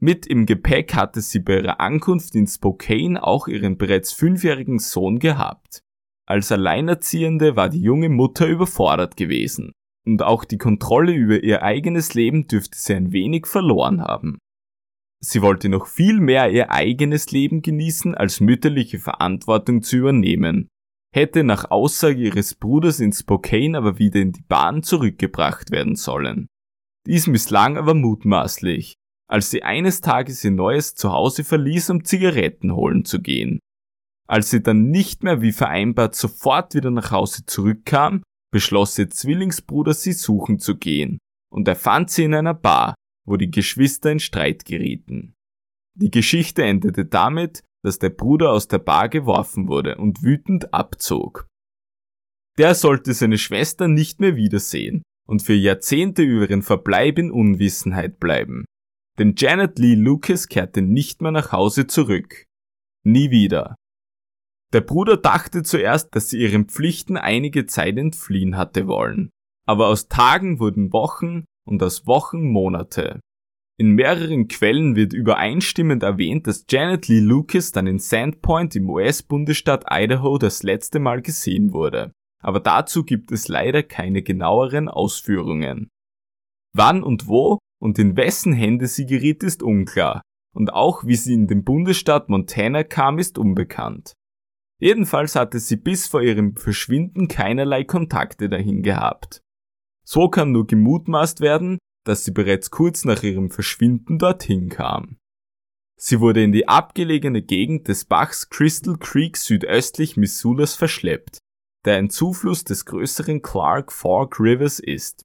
[0.00, 5.20] Mit im Gepäck hatte sie bei ihrer Ankunft in Spokane auch ihren bereits fünfjährigen Sohn
[5.20, 5.84] gehabt.
[6.26, 9.70] Als Alleinerziehende war die junge Mutter überfordert gewesen.
[10.04, 14.40] Und auch die Kontrolle über ihr eigenes Leben dürfte sie ein wenig verloren haben.
[15.22, 20.68] Sie wollte noch viel mehr ihr eigenes Leben genießen, als mütterliche Verantwortung zu übernehmen,
[21.14, 26.46] hätte nach Aussage ihres Bruders in Spokane aber wieder in die Bahn zurückgebracht werden sollen.
[27.06, 28.94] Dies misslang aber mutmaßlich,
[29.28, 33.58] als sie eines Tages ihr neues Zuhause verließ, um Zigaretten holen zu gehen.
[34.26, 39.92] Als sie dann nicht mehr wie vereinbart sofort wieder nach Hause zurückkam, beschloss ihr Zwillingsbruder
[39.92, 41.18] sie suchen zu gehen,
[41.52, 42.94] und er fand sie in einer Bar,
[43.30, 45.34] wo die Geschwister in Streit gerieten.
[45.94, 51.46] Die Geschichte endete damit, dass der Bruder aus der Bar geworfen wurde und wütend abzog.
[52.58, 58.18] Der sollte seine Schwester nicht mehr wiedersehen und für Jahrzehnte über ihren Verbleib in Unwissenheit
[58.18, 58.64] bleiben.
[59.18, 62.46] Denn Janet Lee Lucas kehrte nicht mehr nach Hause zurück.
[63.04, 63.76] Nie wieder.
[64.72, 69.30] Der Bruder dachte zuerst, dass sie ihren Pflichten einige Zeit entfliehen hatte wollen.
[69.66, 73.20] Aber aus Tagen wurden Wochen und aus Wochen Monate.
[73.78, 79.86] In mehreren Quellen wird übereinstimmend erwähnt, dass Janet Lee Lucas dann in Sandpoint im US-Bundesstaat
[79.90, 82.12] Idaho das letzte Mal gesehen wurde.
[82.42, 85.88] Aber dazu gibt es leider keine genaueren Ausführungen.
[86.74, 90.20] Wann und wo und in wessen Hände sie geriet, ist unklar.
[90.54, 94.12] Und auch wie sie in den Bundesstaat Montana kam, ist unbekannt.
[94.78, 99.42] Jedenfalls hatte sie bis vor ihrem Verschwinden keinerlei Kontakte dahin gehabt.
[100.12, 105.18] So kann nur gemutmaßt werden, dass sie bereits kurz nach ihrem Verschwinden dorthin kam.
[106.00, 111.38] Sie wurde in die abgelegene Gegend des Bachs Crystal Creek südöstlich Missoulas verschleppt,
[111.84, 115.22] der ein Zufluss des größeren Clark Fork Rivers ist.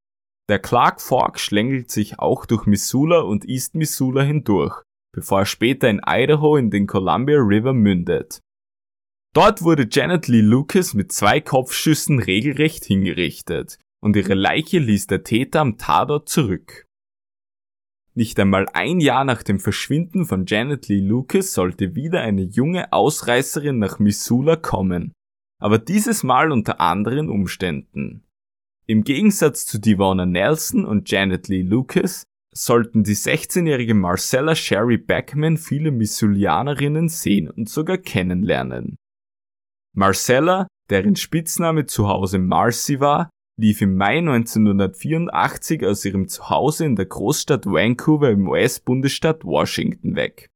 [0.49, 4.83] Der Clark Fork schlängelt sich auch durch Missoula und East Missoula hindurch,
[5.15, 8.39] bevor er später in Idaho in den Columbia River mündet.
[9.33, 15.23] Dort wurde Janet Lee Lucas mit zwei Kopfschüssen regelrecht hingerichtet und ihre Leiche ließ der
[15.23, 16.85] Täter am Tatort zurück.
[18.13, 22.93] Nicht einmal ein Jahr nach dem Verschwinden von Janet Lee Lucas sollte wieder eine junge
[22.93, 25.11] Ausreißerin nach Missoula kommen,
[25.59, 28.23] aber dieses Mal unter anderen Umständen.
[28.85, 35.57] Im Gegensatz zu Divona Nelson und Janet Lee Lucas sollten die 16-jährige Marcella Sherry Beckman
[35.57, 38.97] viele Missoulianerinnen sehen und sogar kennenlernen.
[39.95, 46.95] Marcella, deren Spitzname zu Hause Marcy war, lief im Mai 1984 aus ihrem Zuhause in
[46.95, 50.49] der Großstadt Vancouver im US-Bundesstaat Washington weg.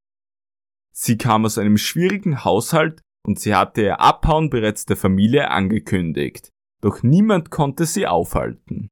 [0.91, 6.49] Sie kam aus einem schwierigen Haushalt und sie hatte ihr Abhauen bereits der Familie angekündigt,
[6.81, 8.89] doch niemand konnte sie aufhalten.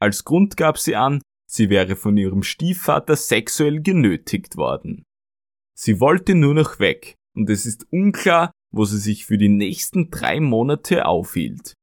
[0.00, 5.04] Als Grund gab sie an, sie wäre von ihrem Stiefvater sexuell genötigt worden.
[5.76, 10.10] Sie wollte nur noch weg und es ist unklar, wo sie sich für die nächsten
[10.10, 11.74] drei Monate aufhielt.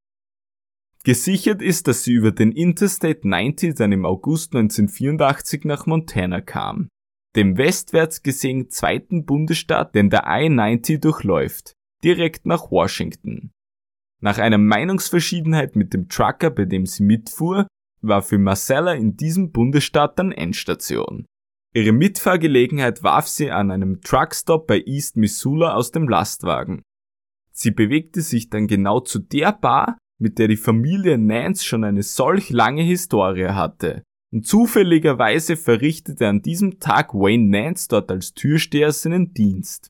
[1.05, 6.89] Gesichert ist, dass sie über den Interstate 90 dann im August 1984 nach Montana kam,
[7.35, 13.51] dem westwärts gesehen zweiten Bundesstaat, den der I-90 durchläuft, direkt nach Washington.
[14.19, 17.67] Nach einer Meinungsverschiedenheit mit dem Trucker, bei dem sie mitfuhr,
[18.01, 21.27] war für Marcella in diesem Bundesstaat dann Endstation.
[21.75, 26.81] Ihre Mitfahrgelegenheit warf sie an einem Truckstop bei East Missoula aus dem Lastwagen.
[27.51, 32.03] Sie bewegte sich dann genau zu der Bar, mit der die Familie Nance schon eine
[32.03, 34.03] solch lange Historie hatte.
[34.33, 39.89] Und zufälligerweise verrichtete an diesem Tag Wayne Nance dort als Türsteher seinen Dienst.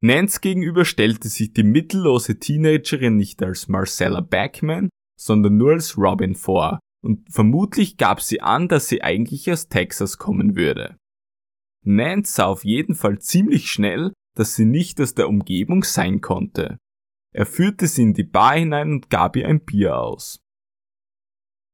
[0.00, 6.34] Nance gegenüber stellte sich die mittellose Teenagerin nicht als Marcella Backman, sondern nur als Robin
[6.34, 10.96] vor, und vermutlich gab sie an, dass sie eigentlich aus Texas kommen würde.
[11.84, 16.78] Nance sah auf jeden Fall ziemlich schnell, dass sie nicht aus der Umgebung sein konnte.
[17.34, 20.40] Er führte sie in die Bar hinein und gab ihr ein Bier aus.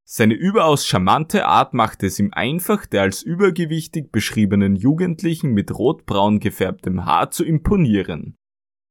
[0.09, 6.41] Seine überaus charmante Art machte es ihm einfach, der als übergewichtig beschriebenen Jugendlichen mit rotbraun
[6.41, 8.37] gefärbtem Haar zu imponieren.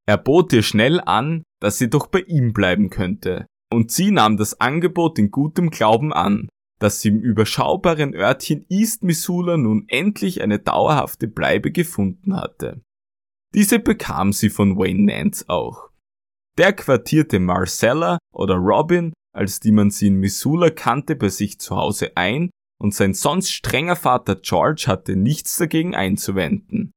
[0.06, 4.36] Er bot ihr schnell an, dass sie doch bei ihm bleiben könnte, und sie nahm
[4.36, 6.48] das Angebot in gutem Glauben an,
[6.78, 12.80] dass sie im überschaubaren Örtchen East Missoula nun endlich eine dauerhafte Bleibe gefunden hatte.
[13.54, 15.89] Diese bekam sie von Wayne Nance auch.
[16.60, 21.76] Der quartierte Marcella oder Robin als die man sie in Missoula kannte, bei sich zu
[21.76, 22.50] Hause ein
[22.80, 26.92] und sein sonst strenger Vater George hatte nichts dagegen einzuwenden.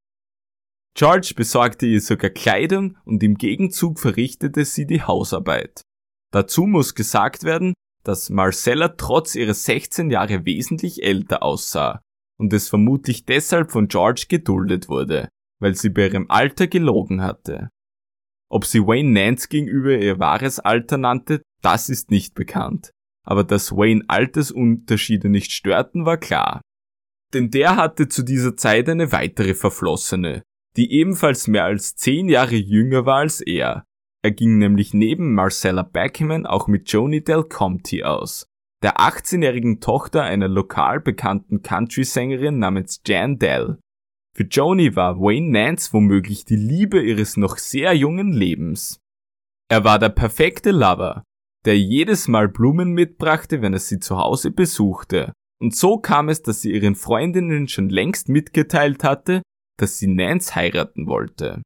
[0.96, 5.82] George besorgte ihr sogar Kleidung und im Gegenzug verrichtete sie die Hausarbeit.
[6.32, 12.02] Dazu muss gesagt werden, dass Marcella trotz ihrer 16 Jahre wesentlich älter aussah
[12.38, 17.70] und es vermutlich deshalb von George geduldet wurde, weil sie bei ihrem Alter gelogen hatte.
[18.54, 22.92] Ob sie Wayne Nance gegenüber ihr wahres Alter nannte, das ist nicht bekannt.
[23.26, 26.62] Aber dass Wayne Altersunterschiede nicht störten, war klar.
[27.34, 30.44] Denn der hatte zu dieser Zeit eine weitere Verflossene,
[30.78, 33.86] die ebenfalls mehr als zehn Jahre jünger war als er.
[34.22, 38.46] Er ging nämlich neben Marcella Backman auch mit Joni Del Comte aus,
[38.84, 43.80] der 18-jährigen Tochter einer lokal bekannten Country-Sängerin namens Jan Dell.
[44.36, 49.00] Für Joni war Wayne Nance womöglich die Liebe ihres noch sehr jungen Lebens.
[49.70, 51.24] Er war der perfekte Lover,
[51.66, 55.34] der jedes Mal Blumen mitbrachte, wenn er sie zu Hause besuchte.
[55.62, 59.44] Und so kam es, dass sie ihren Freundinnen schon längst mitgeteilt hatte,
[59.78, 61.62] dass sie Nance heiraten wollte.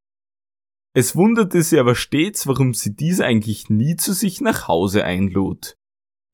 [0.94, 5.76] Es wunderte sie aber stets, warum sie diese eigentlich nie zu sich nach Hause einlud.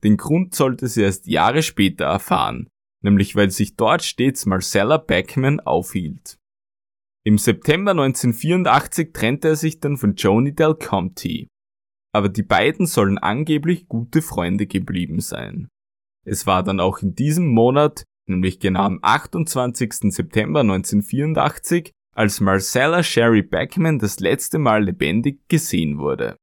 [0.02, 2.68] Den Grund sollte sie erst Jahre später erfahren,
[3.04, 6.38] nämlich weil sich dort stets Marcella Beckman aufhielt.
[7.24, 11.46] Im September 1984 trennte er sich dann von Joni Del Comte.
[12.12, 15.68] Aber die beiden sollen angeblich gute Freunde geblieben sein.
[16.26, 20.12] Es war dann auch in diesem Monat, nämlich genau am 28.
[20.14, 26.36] September 1984, als Marcella Sherry Beckman das letzte Mal lebendig gesehen wurde.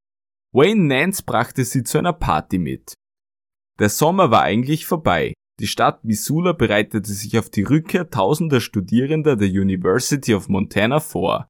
[0.53, 2.93] Wayne Nance brachte sie zu einer Party mit.
[3.79, 9.35] Der Sommer war eigentlich vorbei, die Stadt Missoula bereitete sich auf die Rückkehr tausender Studierender
[9.35, 11.47] der University of Montana vor.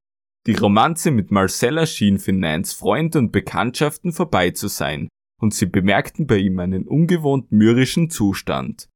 [0.48, 5.08] Die Romanze mit Marcella schien für Nans Freunde und Bekanntschaften vorbei zu sein,
[5.40, 8.90] und sie bemerkten bei ihm einen ungewohnt mürrischen Zustand.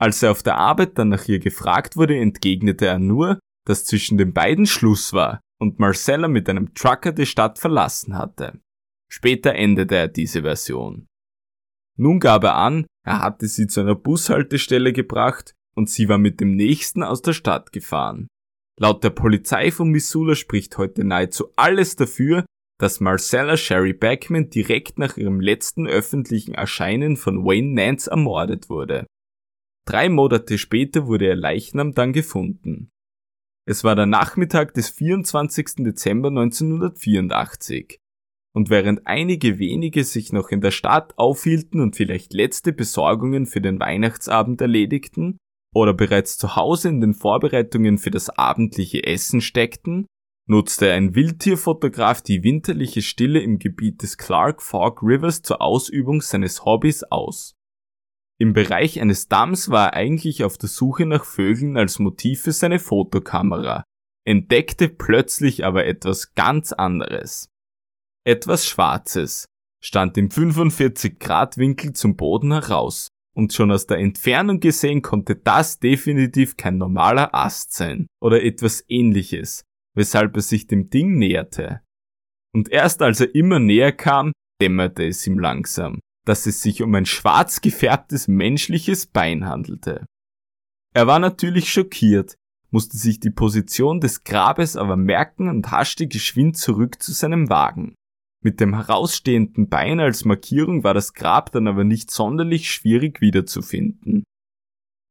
[0.00, 4.18] Als er auf der Arbeit dann nach ihr gefragt wurde, entgegnete er nur, dass zwischen
[4.18, 8.60] den beiden Schluss war und Marcella mit einem Trucker die Stadt verlassen hatte.
[9.08, 11.06] Später änderte er diese Version.
[11.96, 16.40] Nun gab er an, er hatte sie zu einer Bushaltestelle gebracht und sie war mit
[16.40, 18.28] dem nächsten aus der Stadt gefahren.
[18.78, 22.44] Laut der Polizei von Missoula spricht heute nahezu alles dafür,
[22.78, 29.06] dass Marcella Sherry Backman direkt nach ihrem letzten öffentlichen Erscheinen von Wayne Nance ermordet wurde.
[29.86, 32.90] Drei Monate später wurde ihr Leichnam dann gefunden.
[33.66, 35.84] Es war der Nachmittag des 24.
[35.84, 38.00] Dezember 1984
[38.54, 43.60] und während einige wenige sich noch in der Stadt aufhielten und vielleicht letzte Besorgungen für
[43.60, 45.38] den Weihnachtsabend erledigten
[45.74, 50.06] oder bereits zu Hause in den Vorbereitungen für das abendliche Essen steckten,
[50.46, 56.64] nutzte ein Wildtierfotograf die winterliche Stille im Gebiet des Clark Fork Rivers zur Ausübung seines
[56.64, 57.54] Hobbys aus.
[58.38, 62.52] Im Bereich eines Damms war er eigentlich auf der Suche nach Vögeln als Motiv für
[62.52, 63.84] seine Fotokamera,
[64.26, 67.51] entdeckte plötzlich aber etwas ganz anderes.
[68.24, 69.46] Etwas Schwarzes
[69.82, 75.34] stand im 45 Grad Winkel zum Boden heraus, und schon aus der Entfernung gesehen konnte
[75.34, 79.64] das definitiv kein normaler Ast sein oder etwas ähnliches,
[79.94, 81.80] weshalb er sich dem Ding näherte.
[82.54, 86.94] Und erst als er immer näher kam, dämmerte es ihm langsam, dass es sich um
[86.94, 90.06] ein schwarz gefärbtes menschliches Bein handelte.
[90.94, 92.36] Er war natürlich schockiert,
[92.70, 97.94] musste sich die Position des Grabes aber merken und haschte geschwind zurück zu seinem Wagen.
[98.44, 104.24] Mit dem herausstehenden Bein als Markierung war das Grab dann aber nicht sonderlich schwierig wiederzufinden.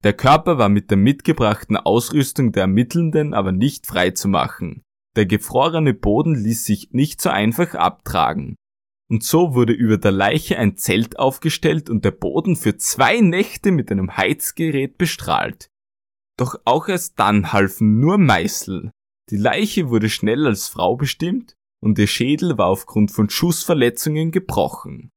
[0.03, 4.81] Der Körper war mit der mitgebrachten Ausrüstung der Ermittelnden aber nicht frei zu machen.
[5.15, 8.55] Der gefrorene Boden ließ sich nicht so einfach abtragen.
[9.09, 13.71] Und so wurde über der Leiche ein Zelt aufgestellt und der Boden für zwei Nächte
[13.71, 15.69] mit einem Heizgerät bestrahlt.
[16.37, 18.91] Doch auch erst dann halfen nur Meißel.
[19.29, 25.11] Die Leiche wurde schnell als Frau bestimmt und ihr Schädel war aufgrund von Schussverletzungen gebrochen.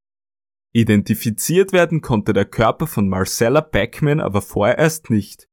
[0.72, 5.48] Identifiziert werden konnte der Körper von Marcella Beckman aber vorerst nicht.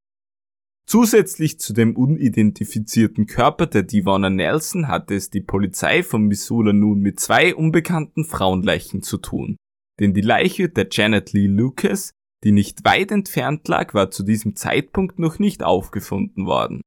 [0.88, 7.00] Zusätzlich zu dem unidentifizierten Körper der Divona Nelson hatte es die Polizei von Missoula nun
[7.00, 9.58] mit zwei unbekannten Frauenleichen zu tun,
[10.00, 12.12] denn die Leiche der Janet Lee Lucas,
[12.44, 16.82] die nicht weit entfernt lag, war zu diesem Zeitpunkt noch nicht aufgefunden worden.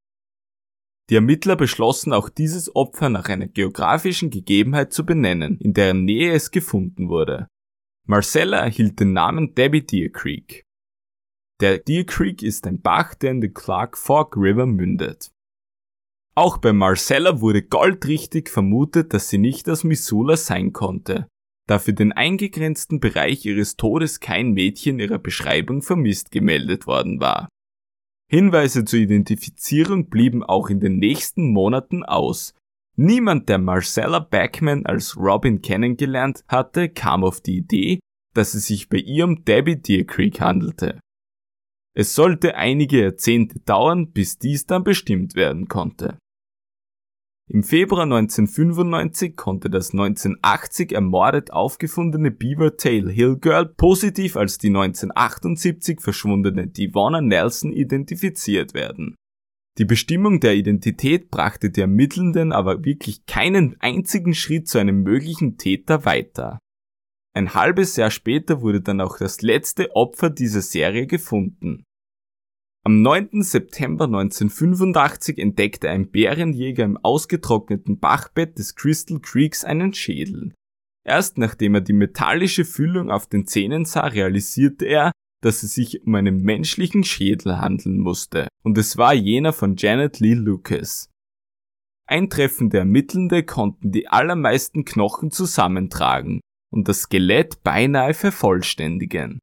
[1.10, 6.32] Die Ermittler beschlossen auch dieses Opfer nach einer geografischen Gegebenheit zu benennen, in deren Nähe
[6.32, 7.48] es gefunden wurde.
[8.06, 10.64] Marcella erhielt den Namen Debbie Deer Creek.
[11.60, 15.30] Der Deer Creek ist ein Bach, der in den Clark Fork River mündet.
[16.34, 21.28] Auch bei Marcella wurde goldrichtig vermutet, dass sie nicht aus Missoula sein konnte,
[21.68, 27.48] da für den eingegrenzten Bereich ihres Todes kein Mädchen ihrer Beschreibung vermisst gemeldet worden war.
[28.30, 32.54] Hinweise zur Identifizierung blieben auch in den nächsten Monaten aus.
[32.96, 38.00] Niemand, der Marcella Backman als Robin kennengelernt hatte, kam auf die Idee,
[38.34, 41.00] dass es sich bei ihr um Debbie Deer Creek handelte.
[41.96, 46.18] Es sollte einige Jahrzehnte dauern, bis dies dann bestimmt werden konnte.
[47.46, 54.68] Im Februar 1995 konnte das 1980 ermordet aufgefundene Beaver Tail Hill Girl positiv als die
[54.68, 59.14] 1978 verschwundene Devonna Nelson identifiziert werden.
[59.76, 65.58] Die Bestimmung der Identität brachte die Ermittelnden aber wirklich keinen einzigen Schritt zu einem möglichen
[65.58, 66.58] Täter weiter.
[67.36, 71.84] Ein halbes Jahr später wurde dann auch das letzte Opfer dieser Serie gefunden.
[72.86, 73.40] Am 9.
[73.40, 80.52] September 1985 entdeckte ein Bärenjäger im ausgetrockneten Bachbett des Crystal Creeks einen Schädel.
[81.02, 85.12] Erst nachdem er die metallische Füllung auf den Zähnen sah, realisierte er,
[85.42, 90.20] dass es sich um einen menschlichen Schädel handeln musste, und es war jener von Janet
[90.20, 91.08] Lee Lucas.
[92.06, 99.38] Eintreffende Ermittelnde konnten die allermeisten Knochen zusammentragen und das Skelett beinahe vervollständigen.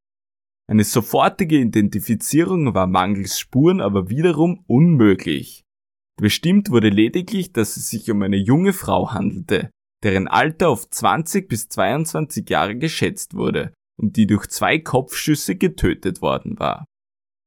[0.71, 5.65] Eine sofortige Identifizierung war mangels Spuren aber wiederum unmöglich.
[6.17, 9.69] Bestimmt wurde lediglich, dass es sich um eine junge Frau handelte,
[10.01, 16.21] deren Alter auf 20 bis 22 Jahre geschätzt wurde und die durch zwei Kopfschüsse getötet
[16.21, 16.85] worden war.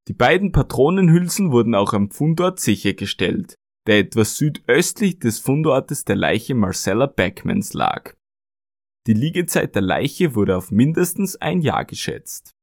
[0.07, 3.55] Die beiden Patronenhülsen wurden auch am Fundort sichergestellt,
[3.87, 8.13] der etwas südöstlich des Fundortes der Leiche Marcella Backmans lag.
[9.07, 12.54] Die Liegezeit der Leiche wurde auf mindestens ein Jahr geschätzt.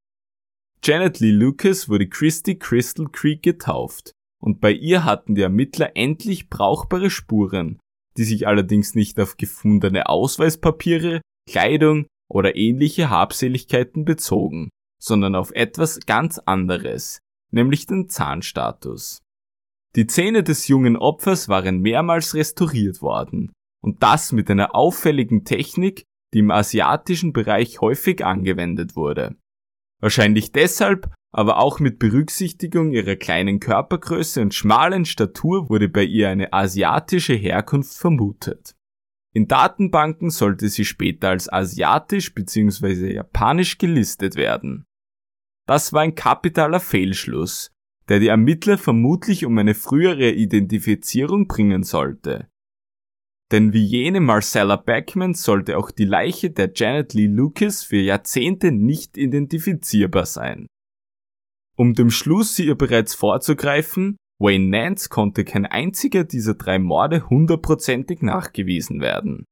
[0.84, 6.50] Janet Lee Lucas wurde Christy Crystal Creek getauft und bei ihr hatten die Ermittler endlich
[6.50, 7.80] brauchbare Spuren,
[8.18, 14.70] die sich allerdings nicht auf gefundene Ausweispapiere, Kleidung oder ähnliche Habseligkeiten bezogen,
[15.00, 17.20] sondern auf etwas ganz anderes,
[17.52, 19.20] nämlich den Zahnstatus.
[19.96, 23.52] Die Zähne des jungen Opfers waren mehrmals restauriert worden,
[23.84, 29.36] und das mit einer auffälligen Technik, die im asiatischen Bereich häufig angewendet wurde.
[30.02, 36.30] Wahrscheinlich deshalb, aber auch mit Berücksichtigung ihrer kleinen Körpergröße und schmalen Statur wurde bei ihr
[36.30, 38.76] eine asiatische Herkunft vermutet.
[39.34, 43.14] In Datenbanken sollte sie später als asiatisch bzw.
[43.14, 44.86] japanisch gelistet werden.
[45.68, 47.72] Das war ein kapitaler Fehlschluss,
[48.10, 52.50] der die Ermittler vermutlich um eine frühere Identifizierung bringen sollte.
[53.52, 58.72] Denn wie jene Marcella Backman sollte auch die Leiche der Janet Lee Lucas für Jahrzehnte
[58.72, 60.68] nicht identifizierbar sein.
[61.76, 68.22] Um dem Schluss ihr bereits vorzugreifen, Wayne Nance konnte kein einziger dieser drei Morde hundertprozentig
[68.22, 69.46] nachgewiesen werden.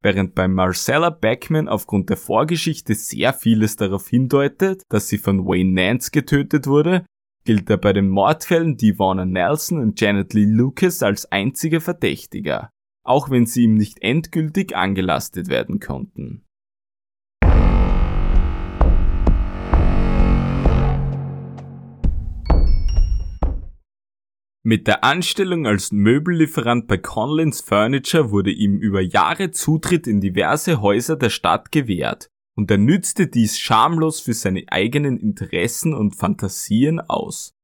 [0.00, 5.72] Während bei Marcella Backman aufgrund der Vorgeschichte sehr vieles darauf hindeutet, dass sie von Wayne
[5.72, 7.04] Nance getötet wurde,
[7.44, 12.70] gilt er bei den Mordfällen Devonna Nelson und Janet Lee Lucas als einziger Verdächtiger
[13.08, 16.44] auch wenn sie ihm nicht endgültig angelastet werden konnten.
[24.64, 30.82] Mit der Anstellung als Möbellieferant bei Conlins Furniture wurde ihm über Jahre Zutritt in diverse
[30.82, 37.00] Häuser der Stadt gewährt und er nützte dies schamlos für seine eigenen Interessen und Fantasien
[37.00, 37.54] aus.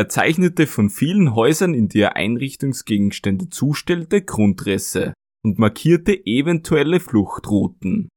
[0.00, 5.12] Er zeichnete von vielen Häusern, in die er Einrichtungsgegenstände zustellte, Grundrisse
[5.44, 8.08] und markierte eventuelle Fluchtrouten.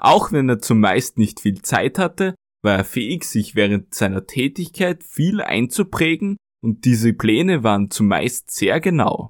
[0.00, 5.04] Auch wenn er zumeist nicht viel Zeit hatte, war er fähig, sich während seiner Tätigkeit
[5.04, 9.28] viel einzuprägen und diese Pläne waren zumeist sehr genau.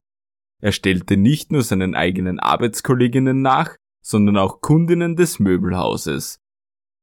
[0.63, 3.75] Er stellte nicht nur seinen eigenen Arbeitskolleginnen nach,
[4.05, 6.39] sondern auch Kundinnen des Möbelhauses,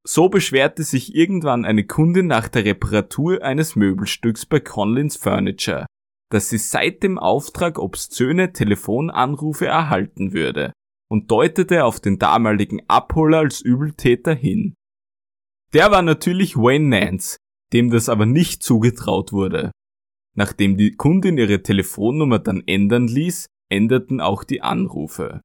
[0.08, 5.88] so beschwerte sich irgendwann eine Kundin nach der Reparatur eines Möbelstücks bei Conlins Furniture,
[6.32, 10.74] dass sie seit dem Auftrag obszöne Telefonanrufe erhalten würde
[11.10, 14.76] und deutete auf den damaligen Abholer als Übeltäter hin.
[15.74, 17.38] Der war natürlich Wayne Nance,
[17.74, 19.72] dem das aber nicht zugetraut wurde.
[20.36, 25.42] Nachdem die Kundin ihre Telefonnummer dann ändern ließ, änderten auch die Anrufe.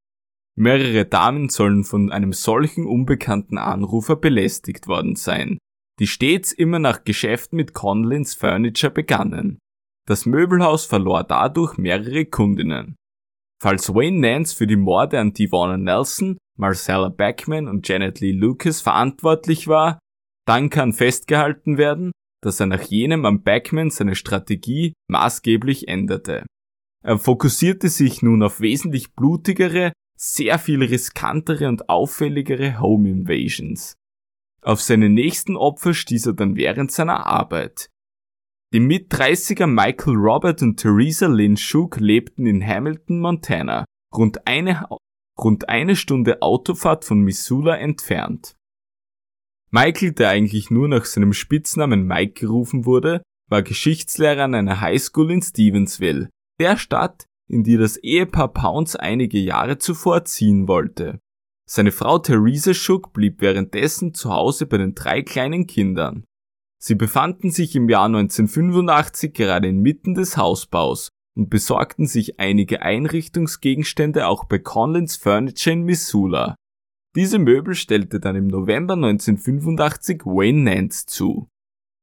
[0.61, 5.57] Mehrere Damen sollen von einem solchen unbekannten Anrufer belästigt worden sein,
[5.99, 9.59] die stets immer nach Geschäften mit Conlins Furniture begannen.
[10.07, 12.97] Das Möbelhaus verlor dadurch mehrere Kundinnen.
[13.59, 18.83] Falls Wayne Nance für die Morde an Devonna Nelson, Marcella Backman und Janet Lee Lucas
[18.83, 19.99] verantwortlich war,
[20.47, 26.45] dann kann festgehalten werden, dass er nach jenem am Backman seine Strategie maßgeblich änderte.
[27.03, 33.97] Er fokussierte sich nun auf wesentlich blutigere, sehr viel riskantere und auffälligere Home Invasions.
[34.62, 37.89] Auf seine nächsten Opfer stieß er dann während seiner Arbeit.
[38.75, 44.87] Die Mit-30er Michael Robert und Theresa Lynn Shook lebten in Hamilton, Montana, rund eine,
[45.39, 48.55] rund eine Stunde Autofahrt von Missoula entfernt.
[49.71, 55.31] Michael, der eigentlich nur nach seinem Spitznamen Mike gerufen wurde, war Geschichtslehrer an einer Highschool
[55.31, 56.29] in Stevensville,
[56.61, 61.21] der Stadt, in die das Ehepaar Pounds einige Jahre zuvor ziehen wollte.
[61.69, 66.25] Seine Frau Theresa Shook blieb währenddessen zu Hause bei den drei kleinen Kindern.
[66.83, 74.27] Sie befanden sich im Jahr 1985 gerade inmitten des Hausbaus und besorgten sich einige Einrichtungsgegenstände
[74.27, 76.57] auch bei Conlins Furniture in Missoula.
[77.15, 81.49] Diese Möbel stellte dann im November 1985 Wayne Nance zu.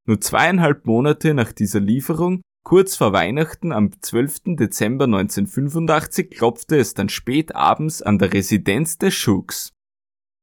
[0.05, 4.57] Nur zweieinhalb Monate nach dieser Lieferung, kurz vor Weihnachten am 12.
[4.57, 9.71] Dezember 1985, klopfte es dann spät abends an der Residenz der Shooks.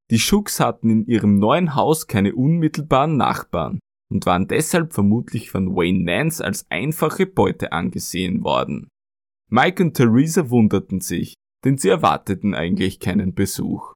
[0.09, 3.77] Die Shooks hatten in ihrem neuen Haus keine unmittelbaren Nachbarn
[4.11, 8.87] und waren deshalb vermutlich von Wayne Nance als einfache Beute angesehen worden.
[9.51, 13.93] Mike und Theresa wunderten sich, denn sie erwarteten eigentlich keinen Besuch.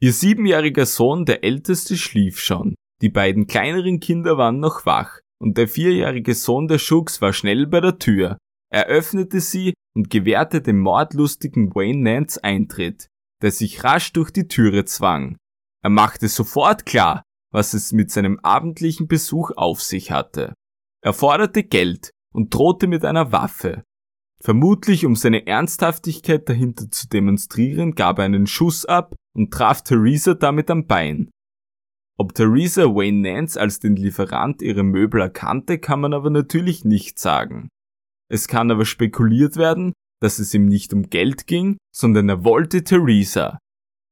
[0.00, 5.58] Ihr siebenjähriger Sohn, der älteste, schlief schon, die beiden kleineren Kinder waren noch wach, und
[5.58, 8.38] der vierjährige Sohn der Schooks war schnell bei der Tür.
[8.72, 13.08] Er öffnete sie und gewährte dem mordlustigen Wayne Nance Eintritt,
[13.42, 15.36] der sich rasch durch die Türe zwang.
[15.82, 17.22] Er machte sofort klar,
[17.52, 20.54] was es mit seinem abendlichen Besuch auf sich hatte.
[21.02, 23.84] Er forderte Geld und drohte mit einer Waffe.
[24.40, 30.32] Vermutlich um seine Ernsthaftigkeit dahinter zu demonstrieren, gab er einen Schuss ab und traf Theresa
[30.32, 31.28] damit am Bein.
[32.16, 37.18] Ob Theresa Wayne Nance als den Lieferant ihrer Möbel erkannte, kann man aber natürlich nicht
[37.18, 37.68] sagen.
[38.28, 42.84] Es kann aber spekuliert werden, dass es ihm nicht um Geld ging, sondern er wollte
[42.84, 43.58] Theresa,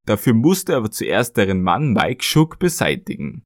[0.07, 3.45] Dafür musste er aber zuerst deren Mann Mike Shook beseitigen.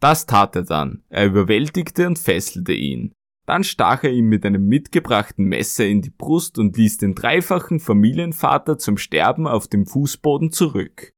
[0.00, 1.04] Das tat er dann.
[1.08, 3.12] Er überwältigte und fesselte ihn.
[3.46, 7.80] Dann stach er ihm mit einem mitgebrachten Messer in die Brust und ließ den dreifachen
[7.80, 11.12] Familienvater zum Sterben auf dem Fußboden zurück.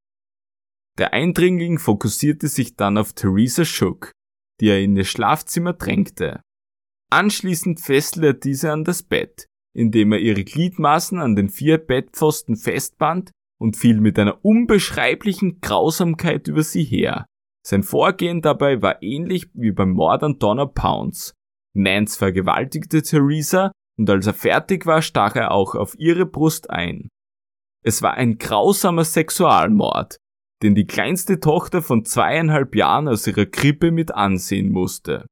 [0.99, 4.13] Der Eindringling fokussierte sich dann auf Theresa Shook,
[4.61, 6.43] die er in ihr Schlafzimmer drängte.
[7.11, 12.57] Anschließend fesselte er diese an das Bett, indem er ihre Gliedmaßen an den vier Bettpfosten
[12.57, 17.27] festband und fiel mit einer unbeschreiblichen Grausamkeit über sie her.
[17.67, 21.33] Sein Vorgehen dabei war ähnlich wie beim Mord an Donna Pounds.
[21.75, 27.09] Nance vergewaltigte Theresa und als er fertig war, stach er auch auf ihre Brust ein.
[27.85, 30.17] Es war ein grausamer Sexualmord,
[30.63, 35.27] den die kleinste Tochter von zweieinhalb Jahren aus ihrer Krippe mit ansehen musste.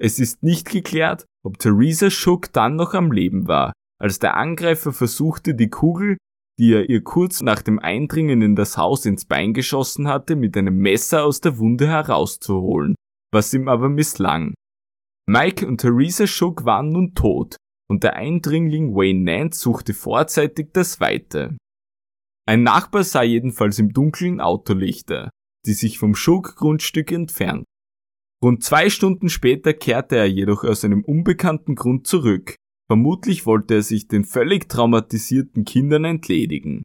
[0.00, 4.92] Es ist nicht geklärt, ob Theresa Shook dann noch am Leben war, als der Angreifer
[4.92, 6.16] versuchte, die Kugel,
[6.58, 10.56] die er ihr kurz nach dem Eindringen in das Haus ins Bein geschossen hatte, mit
[10.56, 12.94] einem Messer aus der Wunde herauszuholen,
[13.32, 14.54] was ihm aber misslang.
[15.26, 17.56] Mike und Theresa Shook waren nun tot,
[17.88, 21.56] und der Eindringling Wayne Nance suchte vorzeitig das Weite.
[22.46, 25.30] Ein Nachbar sah jedenfalls im Dunkeln Autolichter,
[25.66, 27.64] die sich vom Shook-Grundstück entfernt.
[28.42, 33.82] Rund zwei Stunden später kehrte er jedoch aus einem unbekannten Grund zurück, Vermutlich wollte er
[33.82, 36.82] sich den völlig traumatisierten Kindern entledigen.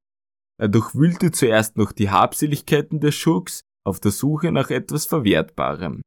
[0.57, 6.01] Er durchwühlte zuerst noch die Habseligkeiten der Schurks auf der Suche nach etwas Verwertbarem.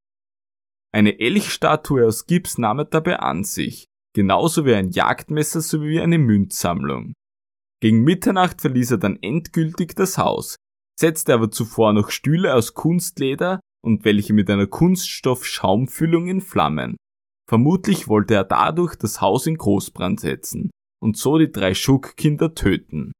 [0.94, 6.18] Eine Elchstatue aus Gips nahm er dabei an sich, genauso wie ein Jagdmesser sowie eine
[6.18, 7.14] Münzsammlung.
[7.82, 10.54] Gegen Mitternacht verließ er dann endgültig das Haus,
[10.96, 16.96] setzte aber zuvor noch Stühle aus Kunstleder und welche mit einer Kunststoff-Schaumfüllung in Flammen.
[17.50, 20.70] Vermutlich wollte er dadurch das Haus in Großbrand setzen
[21.02, 23.10] und so die drei Schuck-Kinder töten.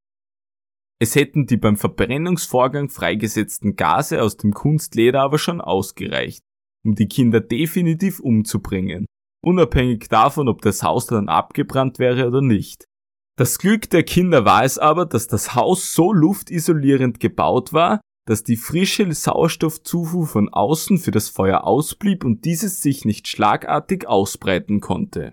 [1.00, 6.44] Es hätten die beim Verbrennungsvorgang freigesetzten Gase aus dem Kunstleder aber schon ausgereicht,
[6.86, 9.06] um die Kinder definitiv umzubringen,
[9.44, 12.84] unabhängig davon, ob das Haus dann abgebrannt wäre oder nicht.
[13.38, 18.44] Das Glück der Kinder war es aber, dass das Haus so luftisolierend gebaut war, dass
[18.44, 24.80] die frische Sauerstoffzufuhr von außen für das Feuer ausblieb und dieses sich nicht schlagartig ausbreiten
[24.80, 25.32] konnte.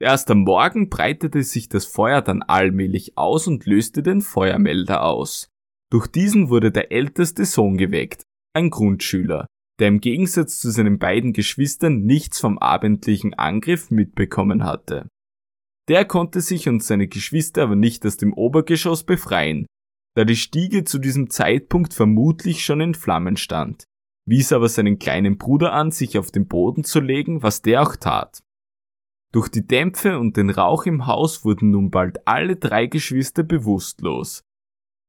[0.00, 5.48] Erst am Morgen breitete sich das Feuer dann allmählich aus und löste den Feuermelder aus.
[5.90, 8.22] Durch diesen wurde der älteste Sohn geweckt,
[8.54, 9.46] ein Grundschüler,
[9.78, 15.08] der im Gegensatz zu seinen beiden Geschwistern nichts vom abendlichen Angriff mitbekommen hatte.
[15.90, 19.66] Der konnte sich und seine Geschwister aber nicht aus dem Obergeschoss befreien,
[20.14, 23.82] da die Stiege zu diesem Zeitpunkt vermutlich schon in Flammen stand,
[24.24, 27.96] wies aber seinen kleinen Bruder an, sich auf den Boden zu legen, was der auch
[27.96, 28.38] tat.
[29.32, 34.44] Durch die Dämpfe und den Rauch im Haus wurden nun bald alle drei Geschwister bewusstlos.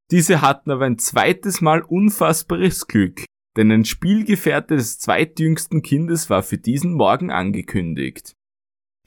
[0.10, 3.24] Diese hatten aber ein zweites Mal unfassbares Glück,
[3.56, 8.34] denn ein Spielgefährte des zweitjüngsten Kindes war für diesen Morgen angekündigt.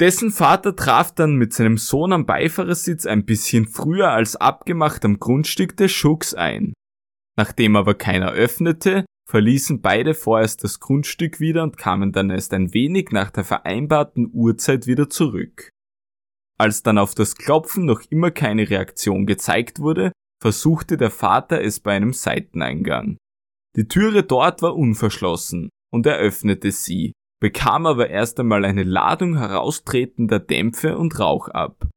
[0.00, 5.20] Dessen Vater traf dann mit seinem Sohn am Beifahrersitz ein bisschen früher als abgemacht am
[5.20, 6.72] Grundstück des Schuggs ein.
[7.36, 12.74] Nachdem aber keiner öffnete, verließen beide vorerst das Grundstück wieder und kamen dann erst ein
[12.74, 15.70] wenig nach der vereinbarten Uhrzeit wieder zurück.
[16.58, 21.80] Als dann auf das Klopfen noch immer keine Reaktion gezeigt wurde, versuchte der Vater es
[21.80, 23.16] bei einem Seiteneingang.
[23.76, 29.36] Die Türe dort war unverschlossen und er öffnete sie, bekam aber erst einmal eine Ladung
[29.36, 31.88] heraustretender Dämpfe und Rauch ab.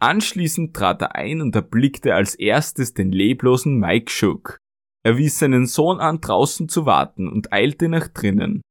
[0.00, 4.58] Anschließend trat er ein und erblickte als erstes den leblosen Mike Shook.
[5.04, 8.62] Er wies seinen Sohn an, draußen zu warten und eilte nach drinnen.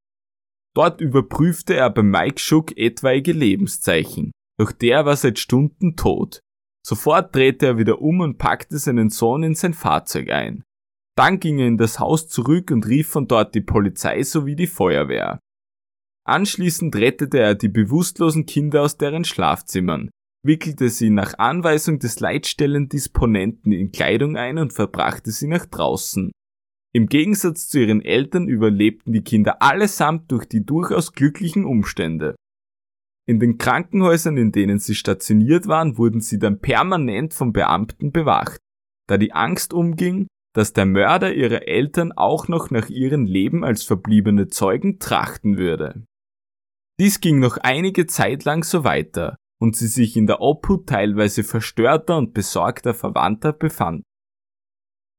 [0.74, 6.40] Dort überprüfte er bei Mike Shook etwaige Lebenszeichen, doch der war seit Stunden tot.
[6.86, 10.64] Sofort drehte er wieder um und packte seinen Sohn in sein Fahrzeug ein.
[11.16, 14.66] Dann ging er in das Haus zurück und rief von dort die Polizei sowie die
[14.66, 15.38] Feuerwehr.
[16.24, 20.10] Anschließend rettete er die bewusstlosen Kinder aus deren Schlafzimmern,
[20.44, 26.30] wickelte sie nach Anweisung des Leitstellendisponenten in Kleidung ein und verbrachte sie nach draußen.
[26.94, 32.36] Im Gegensatz zu ihren Eltern überlebten die Kinder allesamt durch die durchaus glücklichen Umstände.
[33.26, 38.58] In den Krankenhäusern, in denen sie stationiert waren, wurden sie dann permanent von Beamten bewacht,
[39.08, 43.84] da die Angst umging, dass der Mörder ihrer Eltern auch noch nach ihrem Leben als
[43.84, 46.04] verbliebene Zeugen trachten würde.
[47.00, 51.44] Dies ging noch einige Zeit lang so weiter und sie sich in der Obhut teilweise
[51.44, 54.02] verstörter und besorgter Verwandter befanden.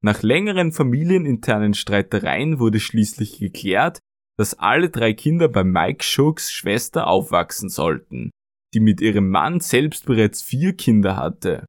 [0.04, 4.00] Nach längeren familieninternen Streitereien wurde schließlich geklärt,
[4.38, 8.32] dass alle drei Kinder bei Mike Shooks Schwester aufwachsen sollten,
[8.74, 11.66] die mit ihrem Mann selbst bereits vier Kinder hatte.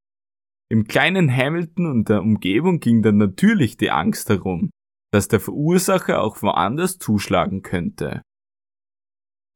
[0.70, 4.70] Im kleinen Hamilton und der Umgebung ging dann natürlich die Angst herum,
[5.12, 8.22] dass der Verursacher auch woanders zuschlagen könnte.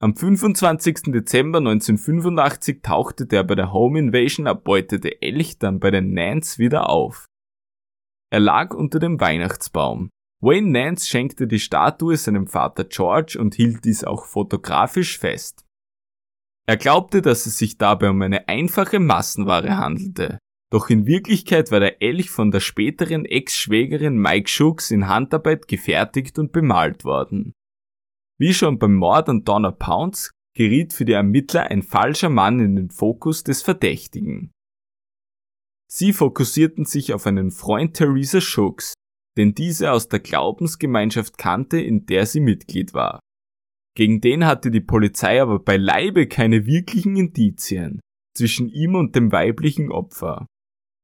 [0.00, 1.12] Am 25.
[1.12, 6.88] Dezember 1985 tauchte der bei der Home Invasion erbeutete Elch dann bei den Nance wieder
[6.88, 7.26] auf.
[8.30, 10.10] Er lag unter dem Weihnachtsbaum.
[10.40, 15.64] Wayne Nance schenkte die Statue seinem Vater George und hielt dies auch fotografisch fest.
[16.68, 20.38] Er glaubte, dass es sich dabei um eine einfache Massenware handelte.
[20.70, 26.38] Doch in Wirklichkeit war der Elch von der späteren Ex-Schwägerin Mike Schooks in Handarbeit gefertigt
[26.38, 27.52] und bemalt worden.
[28.40, 32.76] Wie schon beim Mord an Donna Pounds geriet für die Ermittler ein falscher Mann in
[32.76, 34.52] den Fokus des Verdächtigen.
[35.90, 38.94] Sie fokussierten sich auf einen Freund Theresa Shooks,
[39.36, 43.20] den diese aus der Glaubensgemeinschaft kannte, in der sie Mitglied war.
[43.96, 48.00] Gegen den hatte die Polizei aber beileibe keine wirklichen Indizien
[48.36, 50.46] zwischen ihm und dem weiblichen Opfer.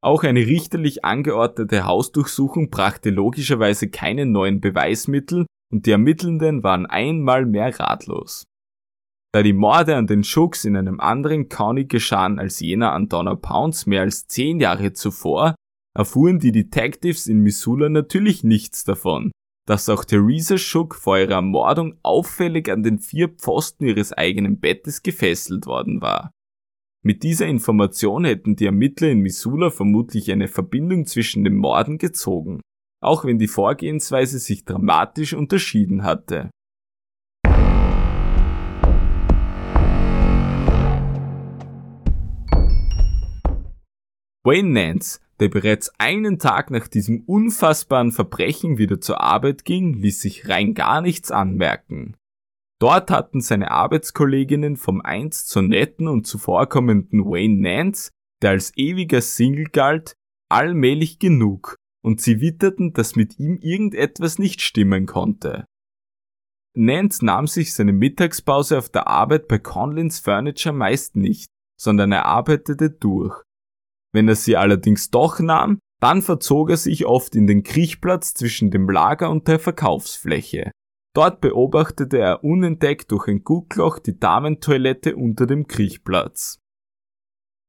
[0.01, 7.47] Auch eine richterlich angeordnete Hausdurchsuchung brachte logischerweise keine neuen Beweismittel und die Ermittelnden waren einmal
[7.47, 8.47] mehr ratlos.
[9.33, 13.35] Da die Morde an den Shooks in einem anderen County geschahen als jener an Donna
[13.35, 15.57] Pounds mehr als zehn Jahre zuvor,
[15.93, 19.33] erfuhren die Detectives in Missoula natürlich nichts davon,
[19.67, 25.03] dass auch Theresa Shook vor ihrer Ermordung auffällig an den vier Pfosten ihres eigenen Bettes
[25.03, 26.31] gefesselt worden war.
[27.03, 32.61] Mit dieser Information hätten die Ermittler in Missoula vermutlich eine Verbindung zwischen den Morden gezogen
[33.05, 36.51] auch wenn die Vorgehensweise sich dramatisch unterschieden hatte.
[44.47, 50.21] Wayne Nance, der bereits einen Tag nach diesem unfassbaren Verbrechen wieder zur Arbeit ging, ließ
[50.21, 52.17] sich rein gar nichts anmerken.
[52.79, 58.11] Dort hatten seine Arbeitskolleginnen vom einst so netten und zuvorkommenden Wayne Nance,
[58.43, 60.15] der als ewiger Single galt,
[60.51, 65.65] allmählich genug und sie witterten, dass mit ihm irgendetwas nicht stimmen konnte.
[66.77, 71.49] Nance nahm sich seine Mittagspause auf der Arbeit bei Conlins Furniture meist nicht,
[71.81, 73.43] sondern er arbeitete durch.
[74.13, 78.71] Wenn er sie allerdings doch nahm, dann verzog er sich oft in den Kriechplatz zwischen
[78.71, 80.73] dem Lager und der Verkaufsfläche.
[81.17, 86.59] Dort beobachtete er unentdeckt durch ein Guckloch die Damentoilette unter dem Kriechplatz.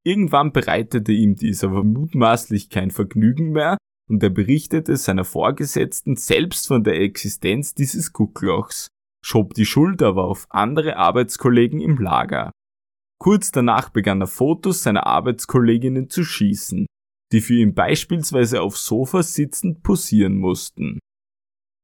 [0.03, 3.77] Irgendwann bereitete ihm dies aber mutmaßlich kein Vergnügen mehr
[4.09, 8.89] und er berichtete seiner Vorgesetzten selbst von der Existenz dieses Gucklochs.
[9.23, 12.51] schob die Schuld aber auf andere Arbeitskollegen im Lager.
[13.19, 16.85] Kurz danach begann er Fotos seiner Arbeitskolleginnen zu schießen,
[17.31, 20.99] die für ihn beispielsweise auf Sofas sitzend posieren mussten.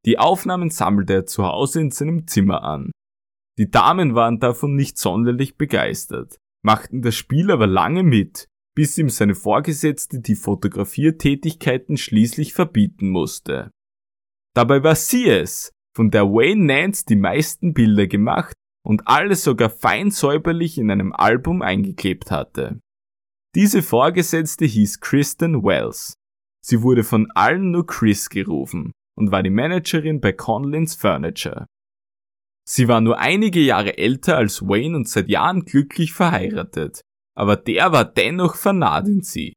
[0.06, 2.92] Die Aufnahmen sammelte er zu Hause in seinem Zimmer an.
[3.58, 9.10] Die Damen waren davon nicht sonderlich begeistert, machten das Spiel aber lange mit, bis ihm
[9.10, 13.72] seine Vorgesetzte die Fotografiertätigkeiten schließlich verbieten musste.
[14.56, 19.70] Dabei war sie es, von der Wayne Nance die meisten Bilder gemacht und alle sogar
[19.70, 22.80] fein säuberlich in einem Album eingeklebt hatte.
[23.56, 26.16] Diese Vorgesetzte hieß Kristen Wells.
[26.64, 31.66] Sie wurde von allen nur Chris gerufen und war die Managerin bei Conlins Furniture.
[32.66, 37.02] Sie war nur einige Jahre älter als Wayne und seit Jahren glücklich verheiratet,
[37.36, 39.54] aber der war dennoch vernarrt in sie.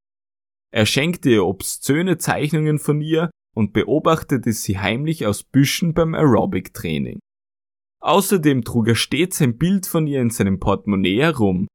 [0.72, 7.20] Er schenkte ihr obszöne Zeichnungen von ihr und beobachtete sie heimlich aus Büschen beim Aerobic-Training.
[8.00, 11.68] Außerdem trug er stets ein Bild von ihr in seinem Portemonnaie herum,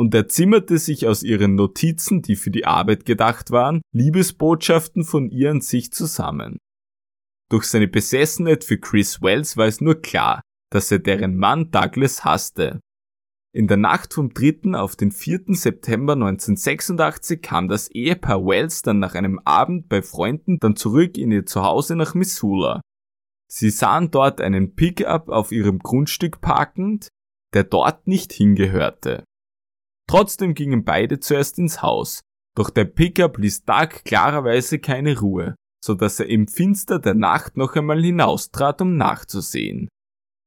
[0.00, 5.28] und er zimmerte sich aus ihren Notizen, die für die Arbeit gedacht waren, Liebesbotschaften von
[5.28, 6.56] ihr an sich zusammen.
[7.50, 10.40] Durch seine Besessenheit für Chris Wells war es nur klar,
[10.72, 12.80] dass er deren Mann Douglas hasste.
[13.52, 14.74] In der Nacht vom 3.
[14.78, 15.56] auf den 4.
[15.56, 21.32] September 1986 kam das Ehepaar Wells dann nach einem Abend bei Freunden dann zurück in
[21.32, 22.80] ihr Zuhause nach Missoula.
[23.50, 27.08] Sie sahen dort einen Pickup auf ihrem Grundstück parkend,
[27.52, 29.24] der dort nicht hingehörte.
[30.08, 32.20] Trotzdem gingen beide zuerst ins Haus,
[32.56, 37.56] doch der Pickup ließ Doug klarerweise keine Ruhe, so dass er im Finster der Nacht
[37.56, 39.88] noch einmal hinaustrat, um nachzusehen.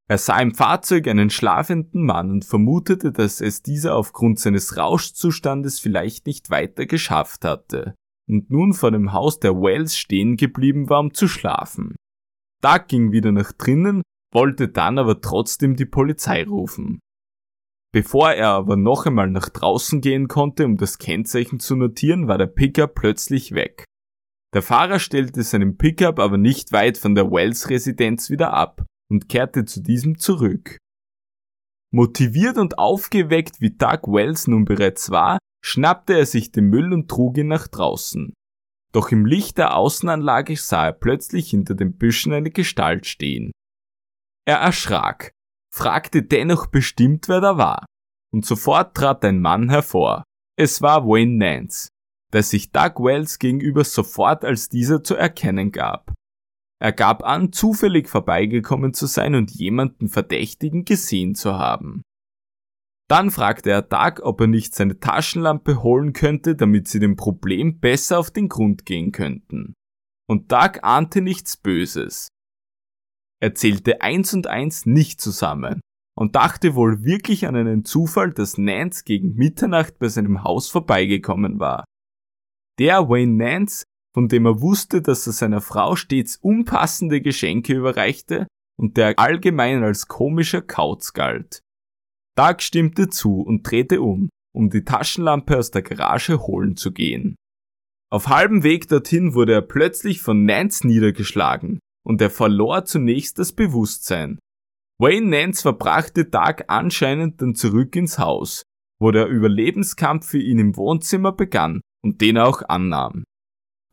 [0.10, 5.80] Er sah im Fahrzeug einen schlafenden Mann und vermutete, dass es dieser aufgrund seines Rauschzustandes
[5.80, 7.96] vielleicht nicht weiter geschafft hatte
[8.28, 11.96] und nun vor dem Haus der Wells stehen geblieben war, um zu schlafen.
[12.62, 14.02] Doug ging wieder nach drinnen,
[14.34, 17.00] wollte dann aber trotzdem die Polizei rufen.
[17.94, 22.38] Bevor er aber noch einmal nach draußen gehen konnte, um das Kennzeichen zu notieren, war
[22.38, 23.86] der Pickup plötzlich weg.
[24.54, 29.30] Der Fahrer stellte seinen Pickup aber nicht weit von der Wells Residenz wieder ab und
[29.30, 30.78] kehrte zu diesem zurück.
[31.94, 37.10] Motiviert und aufgeweckt wie Doug Wells nun bereits war, schnappte er sich den Müll und
[37.10, 38.34] trug ihn nach draußen.
[38.92, 43.52] Doch im Licht der Außenanlage sah er plötzlich hinter den Büschen eine Gestalt stehen.
[44.46, 45.32] Er erschrak,
[45.72, 47.86] fragte dennoch bestimmt, wer da war,
[48.34, 50.24] und sofort trat ein Mann hervor.
[50.58, 51.90] Es war Wayne Nance,
[52.34, 56.14] der sich Doug Wells gegenüber sofort als dieser zu erkennen gab.
[56.84, 62.02] Er gab an, zufällig vorbeigekommen zu sein und jemanden Verdächtigen gesehen zu haben.
[63.10, 67.80] Dann fragte er Doug, ob er nicht seine Taschenlampe holen könnte, damit sie dem Problem
[67.80, 69.76] besser auf den Grund gehen könnten.
[70.28, 72.28] Und Doug ahnte nichts Böses.
[73.42, 75.80] Er zählte eins und eins nicht zusammen
[76.18, 81.62] und dachte wohl wirklich an einen Zufall, dass Nance gegen Mitternacht bei seinem Haus vorbeigekommen
[81.62, 81.86] war.
[82.78, 88.48] Der Wayne Nance von dem er wusste, dass er seiner Frau stets unpassende Geschenke überreichte
[88.78, 91.62] und der allgemein als komischer Kauz galt.
[92.36, 97.36] Doug stimmte zu und drehte um, um die Taschenlampe aus der Garage holen zu gehen.
[98.12, 103.54] Auf halbem Weg dorthin wurde er plötzlich von Nance niedergeschlagen und er verlor zunächst das
[103.54, 104.40] Bewusstsein.
[105.00, 108.64] Wayne Nance verbrachte Doug anscheinend dann zurück ins Haus,
[109.00, 113.24] wo der Überlebenskampf für ihn im Wohnzimmer begann und den er auch annahm.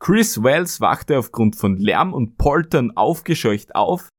[0.01, 4.09] Chris Wells wachte aufgrund von Lärm und Poltern aufgescheucht auf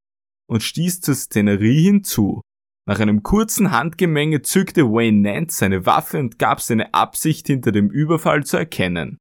[0.48, 2.40] und stieß zur Szenerie hinzu.
[2.88, 7.90] Nach einem kurzen Handgemenge zückte Wayne Nance seine Waffe und gab seine Absicht hinter dem
[7.90, 9.18] Überfall zu erkennen.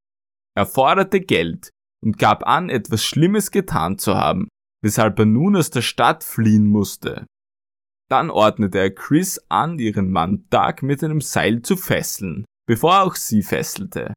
[0.55, 1.71] Er forderte Geld
[2.03, 4.47] und gab an, etwas Schlimmes getan zu haben,
[4.83, 7.25] weshalb er nun aus der Stadt fliehen musste.
[8.07, 13.03] Dann ordnete er Chris an, ihren Mann Doug mit einem Seil zu fesseln, bevor er
[13.03, 14.13] auch sie fesselte.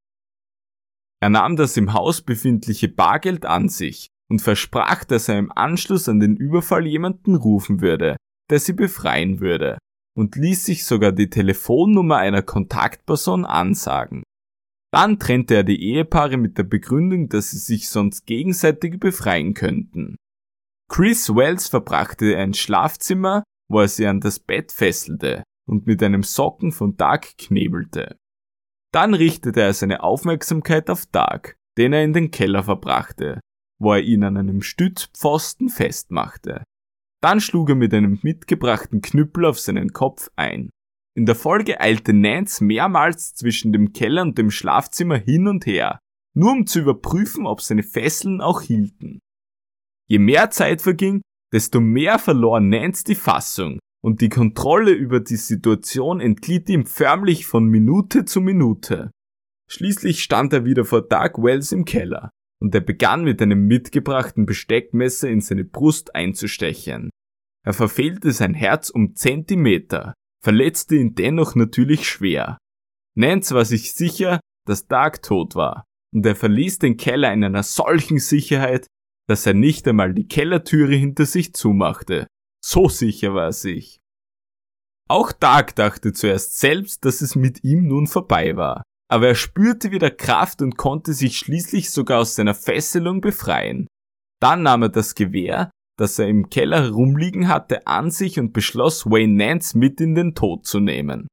[1.24, 6.06] Er nahm das im Haus befindliche Bargeld an sich und versprach, dass er im Anschluss
[6.06, 8.18] an den Überfall jemanden rufen würde,
[8.50, 9.78] der sie befreien würde,
[10.14, 14.22] und ließ sich sogar die Telefonnummer einer Kontaktperson ansagen.
[14.92, 20.16] Dann trennte er die Ehepaare mit der Begründung, dass sie sich sonst gegenseitig befreien könnten.
[20.90, 26.22] Chris Wells verbrachte ein Schlafzimmer, wo er sie an das Bett fesselte und mit einem
[26.22, 28.18] Socken von Doug knebelte.
[28.94, 33.40] Dann richtete er seine Aufmerksamkeit auf Doug, den er in den Keller verbrachte,
[33.80, 36.62] wo er ihn an einem Stützpfosten festmachte.
[37.20, 40.70] Dann schlug er mit einem mitgebrachten Knüppel auf seinen Kopf ein.
[41.16, 45.98] In der Folge eilte Nance mehrmals zwischen dem Keller und dem Schlafzimmer hin und her,
[46.32, 49.18] nur um zu überprüfen, ob seine Fesseln auch hielten.
[50.08, 51.20] Je mehr Zeit verging,
[51.52, 57.46] desto mehr verlor Nance die Fassung und die Kontrolle über die Situation entglitt ihm förmlich
[57.46, 59.10] von Minute zu Minute.
[59.66, 62.30] Schließlich stand er wieder vor Doug Wells im Keller
[62.60, 67.08] und er begann mit einem mitgebrachten Besteckmesser in seine Brust einzustechen.
[67.64, 72.58] Er verfehlte sein Herz um Zentimeter, verletzte ihn dennoch natürlich schwer.
[73.16, 77.62] Nance war sich sicher, dass Doug tot war, und er verließ den Keller in einer
[77.62, 78.86] solchen Sicherheit,
[79.28, 82.26] dass er nicht einmal die Kellertüre hinter sich zumachte.
[82.66, 84.00] So sicher war er sich.
[85.06, 89.90] Auch Doug dachte zuerst selbst, dass es mit ihm nun vorbei war, aber er spürte
[89.90, 93.86] wieder Kraft und konnte sich schließlich sogar aus seiner Fesselung befreien.
[94.40, 99.04] Dann nahm er das Gewehr, das er im Keller herumliegen hatte, an sich und beschloss,
[99.04, 101.28] Wayne Nance mit in den Tod zu nehmen.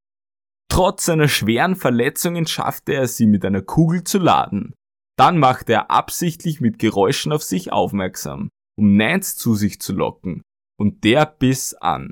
[0.70, 4.74] Trotz seiner schweren Verletzungen schaffte er sie mit einer Kugel zu laden.
[5.18, 10.42] Dann machte er absichtlich mit Geräuschen auf sich aufmerksam, um Nance zu sich zu locken,
[10.82, 12.10] und der biss an.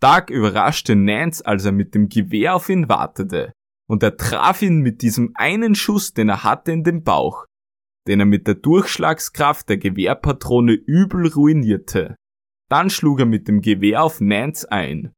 [0.00, 3.52] Doug überraschte Nance, als er mit dem Gewehr auf ihn wartete,
[3.86, 7.44] und er traf ihn mit diesem einen Schuss, den er hatte, in den Bauch,
[8.08, 12.16] den er mit der Durchschlagskraft der Gewehrpatrone übel ruinierte.
[12.70, 15.12] Dann schlug er mit dem Gewehr auf Nance ein.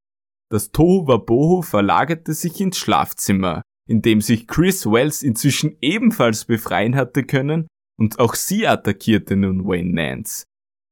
[0.51, 7.23] Das Tohuwabohu verlagerte sich ins Schlafzimmer, in dem sich Chris Wells inzwischen ebenfalls befreien hatte
[7.23, 10.48] können, und auch sie attackierte nun Wayne Nance.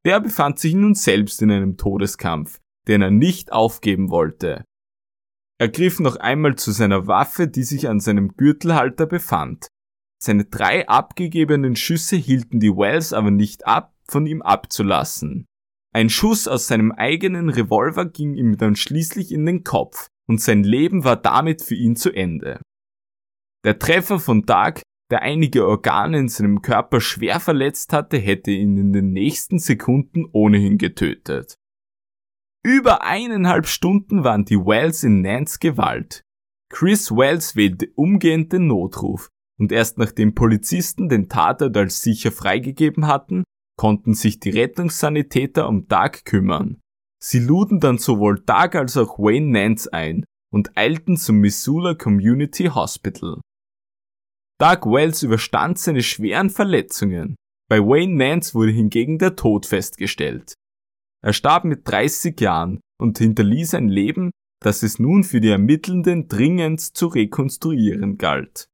[0.07, 4.65] Der befand sich nun selbst in einem Todeskampf, den er nicht aufgeben wollte.
[5.59, 9.67] Er griff noch einmal zu seiner Waffe, die sich an seinem Gürtelhalter befand.
[10.23, 15.47] Seine drei abgegebenen Schüsse hielten die Wells aber nicht ab, von ihm abzulassen.
[15.93, 20.63] Ein Schuss aus seinem eigenen Revolver ging ihm dann schließlich in den Kopf und sein
[20.63, 22.61] Leben war damit für ihn zu Ende.
[23.65, 28.77] Der Treffer von Doug, der einige Organe in seinem Körper schwer verletzt hatte, hätte ihn
[28.77, 31.57] in den nächsten Sekunden ohnehin getötet.
[32.65, 36.25] Über eineinhalb Stunden waren die Wells in Nance Gewalt.
[36.69, 39.29] Chris Wells wählte umgehend den Notruf
[39.59, 43.45] und erst nachdem Polizisten den Tatort als sicher freigegeben hatten,
[43.79, 46.81] konnten sich die Rettungssanitäter um Doug kümmern.
[47.23, 52.65] Sie luden dann sowohl Doug als auch Wayne Nance ein und eilten zum Missoula Community
[52.65, 53.41] Hospital.
[54.59, 57.37] Doug Wells überstand seine schweren Verletzungen.
[57.69, 60.55] Bei Wayne Nance wurde hingegen der Tod festgestellt.
[61.23, 64.31] Er starb mit 30 Jahren und hinterließ ein Leben,
[64.63, 68.69] das es nun für die Ermittelnden dringend zu rekonstruieren galt.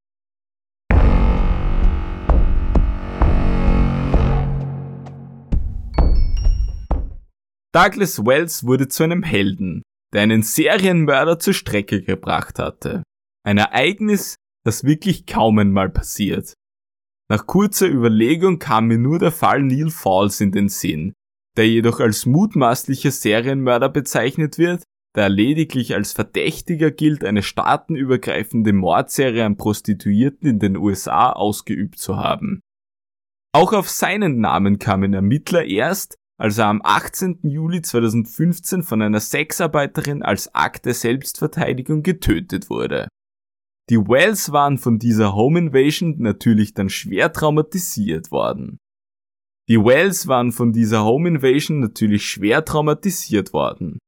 [7.74, 13.02] Douglas Wells wurde zu einem Helden, der einen Serienmörder zur Strecke gebracht hatte.
[13.44, 16.54] Ein Ereignis, das wirklich kaum einmal passiert.
[17.30, 21.12] Nach kurzer Überlegung kam mir nur der Fall Neil Falls in den Sinn,
[21.56, 24.82] der jedoch als mutmaßlicher Serienmörder bezeichnet wird,
[25.14, 31.98] da er lediglich als Verdächtiger gilt, eine staatenübergreifende Mordserie an Prostituierten in den USA ausgeübt
[31.98, 32.60] zu haben.
[33.54, 37.40] Auch auf seinen Namen kamen Ermittler erst, als er am 18.
[37.42, 43.08] Juli 2015 von einer Sexarbeiterin als Akt der Selbstverteidigung getötet wurde.
[43.90, 48.78] Die Wells waren von dieser Home Invasion natürlich dann schwer traumatisiert worden.
[49.68, 53.98] Die Wells waren von dieser Home Invasion natürlich schwer traumatisiert worden.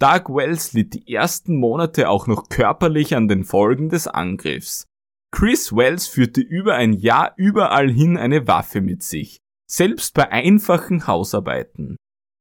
[0.00, 4.86] Doug Wells litt die ersten Monate auch noch körperlich an den Folgen des Angriffs.
[5.30, 9.38] Chris Wells führte über ein Jahr überall hin eine Waffe mit sich,
[9.70, 11.96] selbst bei einfachen Hausarbeiten.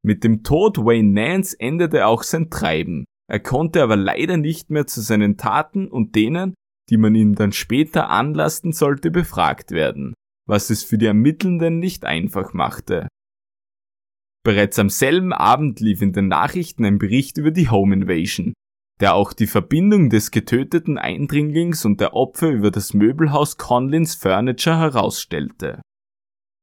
[0.06, 3.06] Mit dem Tod Wayne Nance endete auch sein Treiben.
[3.30, 6.54] Er konnte aber leider nicht mehr zu seinen Taten und denen,
[6.90, 10.14] die man ihm dann später anlasten sollte, befragt werden
[10.48, 13.08] was es für die Ermittelnden nicht einfach machte.
[14.44, 18.54] Bereits am selben Abend lief in den Nachrichten ein Bericht über die Home Invasion,
[19.02, 24.78] der auch die Verbindung des getöteten Eindringlings und der Opfer über das Möbelhaus Conlins Furniture
[24.78, 25.82] herausstellte.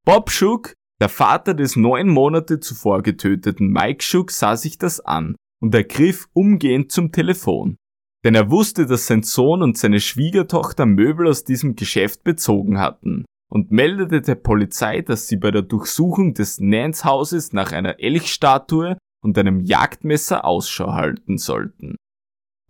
[0.07, 5.37] Bob Shook, der Vater des neun Monate zuvor getöteten Mike Shook, sah sich das an
[5.61, 7.77] und ergriff umgehend zum Telefon.
[8.25, 13.27] Denn er wusste, dass sein Sohn und seine Schwiegertochter Möbel aus diesem Geschäft bezogen hatten
[13.53, 19.39] und meldete der Polizei, dass sie bei der Durchsuchung des Nance-Hauses nach einer Elchstatue und
[19.39, 21.97] einem Jagdmesser Ausschau halten sollten.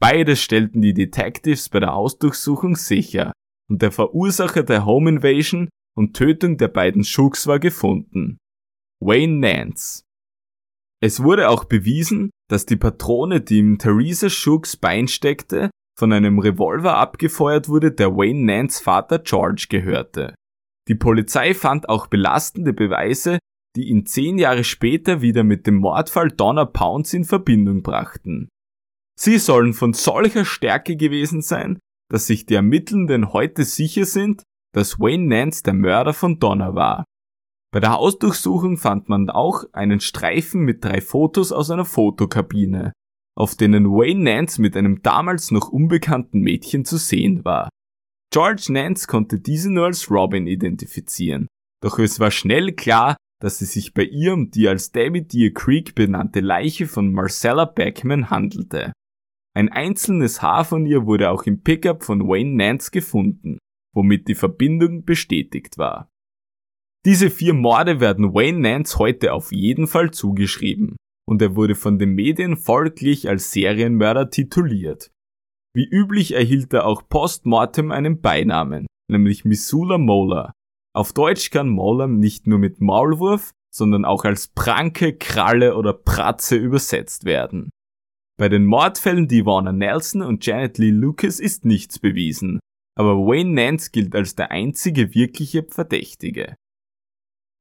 [0.01, 3.33] Beides stellten die Detectives bei der Ausdurchsuchung sicher
[3.71, 8.39] und der Verursacher der Home Invasion und Tötung der beiden Shooks war gefunden.
[9.01, 10.03] Wayne Nance.
[11.05, 16.39] Es wurde auch bewiesen, dass die Patrone, die ihm Theresa Shooks Bein steckte, von einem
[16.39, 20.35] Revolver abgefeuert wurde, der Wayne Nance Vater George gehörte.
[20.89, 23.39] Die Polizei fand auch belastende Beweise,
[23.77, 28.49] die ihn zehn Jahre später wieder mit dem Mordfall Donna Pounds in Verbindung brachten.
[29.15, 31.81] Sie sollen von solcher Stärke gewesen sein,
[32.11, 34.43] dass sich die Ermittelnden heute sicher sind,
[34.75, 37.05] dass Wayne Nance der Mörder von Donna war.
[37.75, 42.93] Bei der Hausdurchsuchung fand man auch einen Streifen mit drei Fotos aus einer Fotokabine,
[43.37, 47.69] auf denen Wayne Nance mit einem damals noch unbekannten Mädchen zu sehen war.
[48.33, 51.49] George Nance konnte diese nur als Robin identifizieren,
[51.83, 55.53] doch es war schnell klar, dass es sich bei ihr um die als David Deer
[55.53, 58.93] Creek benannte Leiche von Marcella Beckman handelte.
[59.53, 63.59] Ein einzelnes Haar von ihr wurde auch im Pickup von Wayne Nance gefunden,
[63.93, 66.09] womit die Verbindung bestätigt war.
[67.07, 70.97] Diese vier Morde werden Wayne Nance heute auf jeden Fall zugeschrieben,
[71.29, 75.11] und er wurde von den Medien folglich als Serienmörder tituliert.
[75.75, 80.53] Wie üblich erhielt er auch postmortem einen Beinamen, nämlich Missoula Mola.
[80.95, 86.57] Auf Deutsch kann Mola nicht nur mit Maulwurf, sondern auch als Pranke, Kralle oder Pratze
[86.57, 87.71] übersetzt werden.
[88.39, 92.61] Bei den Mordfällen Divana Nelson und Janet Lee Lucas ist nichts bewiesen,
[92.97, 96.55] aber Wayne Nance gilt als der einzige wirkliche Verdächtige.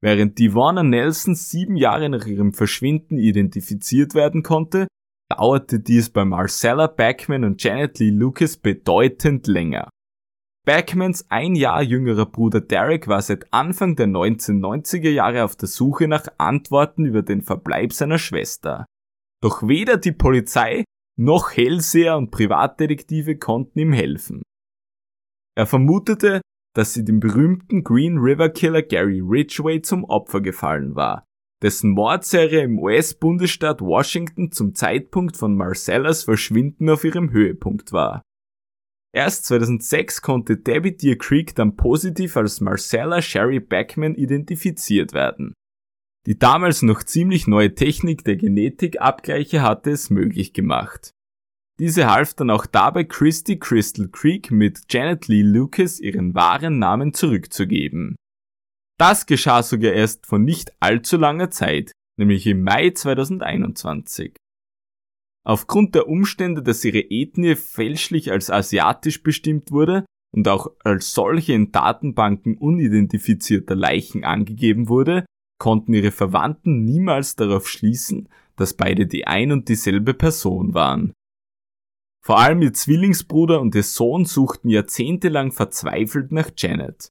[0.04, 4.86] Während Divana Nelson sieben Jahre nach ihrem Verschwinden identifiziert werden konnte,
[5.30, 9.88] dauerte dies bei Marcella Backman und Janet Lee Lucas bedeutend länger.
[10.66, 16.06] Backmans ein Jahr jüngerer Bruder Derek war seit Anfang der 1990er Jahre auf der Suche
[16.06, 18.84] nach Antworten über den Verbleib seiner Schwester.
[19.40, 20.84] Doch weder die Polizei
[21.16, 24.42] noch Hellseher und Privatdetektive konnten ihm helfen.
[25.56, 26.42] Er vermutete,
[26.74, 31.24] dass sie dem berühmten Green River Killer Gary Ridgway zum Opfer gefallen war,
[31.62, 38.22] dessen Mordserie im US-Bundesstaat Washington zum Zeitpunkt von Marcellas Verschwinden auf ihrem Höhepunkt war.
[39.14, 45.54] Erst 2006 konnte Debbie Deer Creek dann positiv als Marcella Sherry Backman identifiziert werden.
[46.26, 51.12] Die damals noch ziemlich neue Technik der Genetikabgleiche hatte es möglich gemacht.
[51.80, 57.14] Diese half dann auch dabei, Christy Crystal Creek mit Janet Lee Lucas ihren wahren Namen
[57.14, 58.14] zurückzugeben.
[58.96, 64.36] Das geschah sogar erst vor nicht allzu langer Zeit, nämlich im Mai 2021.
[65.44, 71.54] Aufgrund der Umstände, dass ihre Ethnie fälschlich als asiatisch bestimmt wurde und auch als solche
[71.54, 75.26] in Datenbanken unidentifizierter Leichen angegeben wurde,
[75.60, 81.12] konnten ihre Verwandten niemals darauf schließen, dass beide die ein und dieselbe Person waren.
[82.24, 87.10] Vor allem ihr Zwillingsbruder und ihr Sohn suchten jahrzehntelang verzweifelt nach Janet.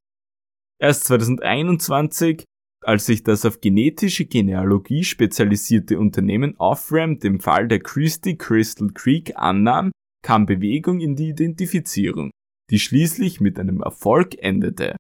[0.80, 2.46] Erst 2021,
[2.84, 9.38] als sich das auf genetische Genealogie spezialisierte Unternehmen Offram dem Fall der Christie Crystal Creek
[9.38, 9.92] annahm,
[10.24, 12.32] kam Bewegung in die Identifizierung,
[12.72, 14.96] die schließlich mit einem Erfolg endete.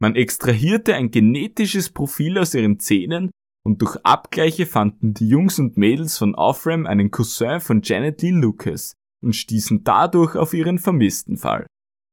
[0.00, 3.30] Man extrahierte ein genetisches Profil aus ihren Zähnen
[3.68, 8.30] und durch Abgleiche fanden die Jungs und Mädels von Offram einen Cousin von Janet Lee
[8.30, 11.66] Lucas und stießen dadurch auf ihren vermissten Fall.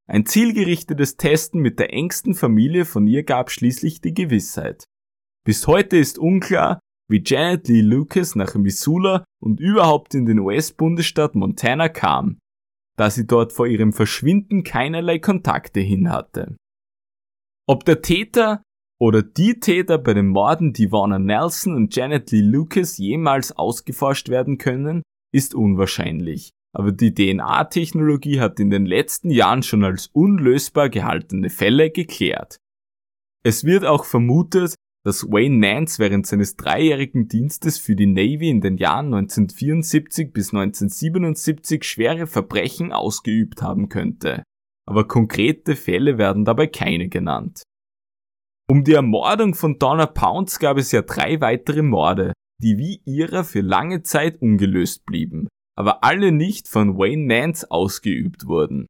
[0.05, 4.83] Ein zielgerichtetes Testen mit der engsten Familie von ihr gab schließlich die Gewissheit.
[5.45, 11.35] Bis heute ist unklar, wie Janet Lee Lucas nach Missoula und überhaupt in den US-Bundesstaat
[11.35, 12.37] Montana kam,
[12.97, 16.57] da sie dort vor ihrem Verschwinden keinerlei Kontakte hin hatte.
[17.65, 18.61] Ob der Täter
[19.05, 24.57] oder die Täter bei den Morden Divana Nelson und Janet Lee Lucas jemals ausgeforscht werden
[24.57, 26.49] können, ist unwahrscheinlich.
[26.73, 32.57] Aber die DNA-Technologie hat in den letzten Jahren schon als unlösbar gehaltene Fälle geklärt.
[33.45, 34.73] Es wird auch vermutet,
[35.05, 40.51] dass Wayne Nance während seines dreijährigen Dienstes für die Navy in den Jahren 1974 bis
[40.51, 44.41] 1977 schwere Verbrechen ausgeübt haben könnte
[44.85, 47.63] aber konkrete Fälle werden dabei keine genannt.
[48.67, 53.43] Um die Ermordung von Donna Pounds gab es ja drei weitere Morde, die wie ihrer
[53.43, 55.47] für lange Zeit ungelöst blieben,
[55.77, 58.87] aber alle nicht von Wayne Nance ausgeübt wurden.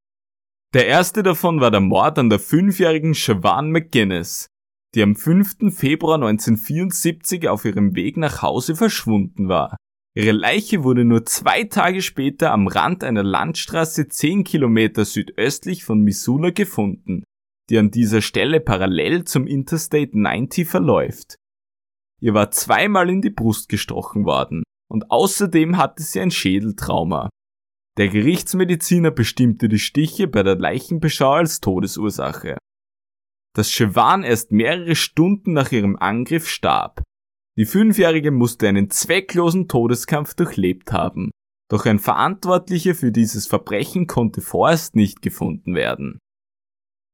[0.74, 4.48] Der erste davon war der Mord an der fünfjährigen Siobhan McGuinness,
[4.94, 5.74] die am 5.
[5.76, 9.76] Februar 1974 auf ihrem Weg nach Hause verschwunden war.
[10.18, 16.00] Ihre Leiche wurde nur zwei Tage später am Rand einer Landstraße 10 Kilometer südöstlich von
[16.02, 17.24] Missoula gefunden,
[17.70, 21.36] die an dieser Stelle parallel zum Interstate 90 verläuft.
[22.22, 27.30] Ihr war zweimal in die Brust gestochen worden und außerdem hatte sie ein Schädeltrauma.
[27.98, 32.58] Der Gerichtsmediziner bestimmte die Stiche bei der Leichenbeschau als Todesursache.
[33.54, 37.04] Dass Siobhan erst mehrere Stunden nach ihrem Angriff starb,
[37.58, 41.32] die Fünfjährige musste einen zwecklosen Todeskampf durchlebt haben,
[41.70, 46.20] doch ein Verantwortlicher für dieses Verbrechen konnte vorerst nicht gefunden werden.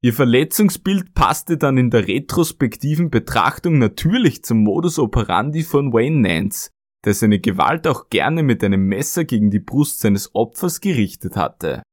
[0.04, 6.72] Ihr Verletzungsbild passte dann in der retrospektiven Betrachtung natürlich zum Modus operandi von Wayne Nance,
[7.06, 11.84] der seine Gewalt auch gerne mit einem Messer gegen die Brust seines Opfers gerichtet hatte.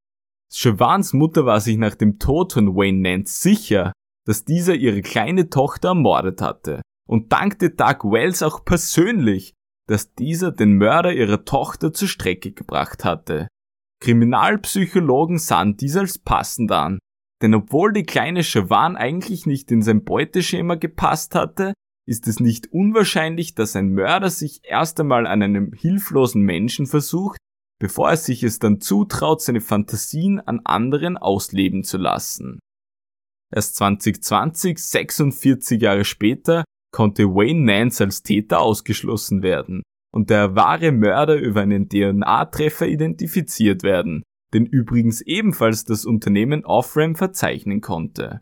[0.51, 3.93] Siobhans Mutter war sich nach dem Tod von Wayne Nance sicher,
[4.25, 9.53] dass dieser ihre kleine Tochter ermordet hatte und dankte Doug Wells auch persönlich,
[9.87, 13.49] dass dieser den Mörder ihrer Tochter zur Strecke gebracht hatte.
[14.01, 16.99] Kriminalpsychologen sahen dies als passend an
[17.43, 21.73] denn obwohl die kleine Chavan eigentlich nicht in sein Beuteschema gepasst hatte,
[22.07, 27.39] ist es nicht unwahrscheinlich, dass ein Mörder sich erst einmal an einem hilflosen Menschen versucht,
[27.81, 32.59] bevor er sich es dann zutraut, seine Fantasien an anderen ausleben zu lassen.
[33.55, 39.83] Erst 2020, 46 Jahre später, konnte Wayne Nance als Täter ausgeschlossen werden
[40.13, 44.23] und der wahre Mörder über einen DNA-Treffer identifiziert werden,
[44.55, 48.41] den übrigens ebenfalls das Unternehmen Offram verzeichnen konnte.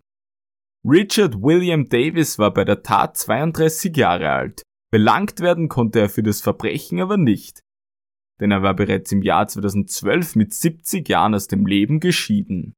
[0.85, 4.63] Richard William Davis war bei der Tat 32 Jahre alt.
[4.93, 7.61] Belangt werden konnte er für das Verbrechen aber nicht,
[8.41, 12.75] denn er war bereits im Jahr 2012 mit 70 Jahren aus dem Leben geschieden.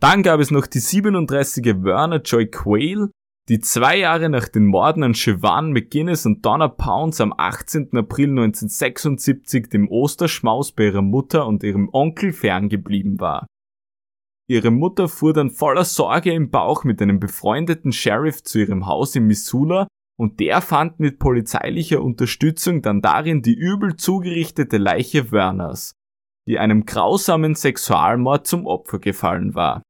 [0.00, 3.10] Dann gab es noch die 37er Werner Joy Quayle,
[3.48, 7.96] die zwei Jahre nach den Morden an Siobhan McGuinness und Donna Pounds am 18.
[7.96, 13.46] April 1976 dem Osterschmaus bei ihrer Mutter und ihrem Onkel ferngeblieben war.
[14.50, 19.14] Ihre Mutter fuhr dann voller Sorge im Bauch mit einem befreundeten Sheriff zu ihrem Haus
[19.14, 19.88] in Missoula
[20.18, 25.92] und der fand mit polizeilicher Unterstützung dann darin die übel zugerichtete Leiche Werners,
[26.46, 29.82] die einem grausamen Sexualmord zum Opfer gefallen war.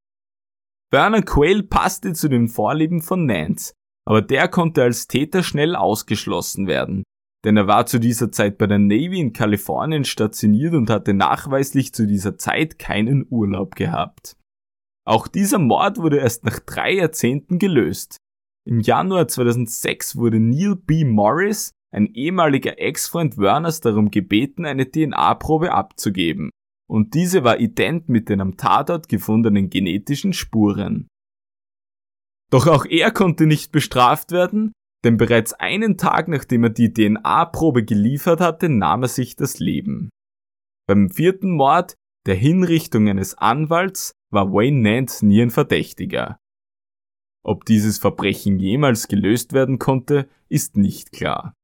[0.90, 3.74] Bernard Quayle passte zu den Vorlieben von Nance,
[4.06, 7.05] aber der konnte als Täter schnell ausgeschlossen werden,
[7.44, 11.93] denn er war zu dieser Zeit bei der Navy in Kalifornien stationiert und hatte nachweislich
[11.93, 14.39] zu dieser Zeit keinen Urlaub gehabt.
[15.06, 18.16] Auch dieser Mord wurde erst nach drei Jahrzehnten gelöst.
[18.66, 21.05] Im Januar 2006 wurde Neil B.
[21.05, 26.51] Morris, ein ehemaliger Ex-Freund Werners, darum gebeten, eine DNA-Probe abzugeben
[26.89, 31.09] und diese war ident mit den am Tatort gefundenen genetischen Spuren.
[32.51, 34.73] Doch auch er konnte nicht bestraft werden,
[35.05, 40.09] denn bereits einen Tag nachdem er die DNA-Probe geliefert hatte, nahm er sich das Leben.
[40.89, 41.94] Beim vierten Mord,
[42.27, 46.39] der Hinrichtung eines Anwalts, war Wayne Nance nie ein Verdächtiger.
[47.44, 51.55] Ob dieses Verbrechen jemals gelöst werden konnte, ist nicht klar.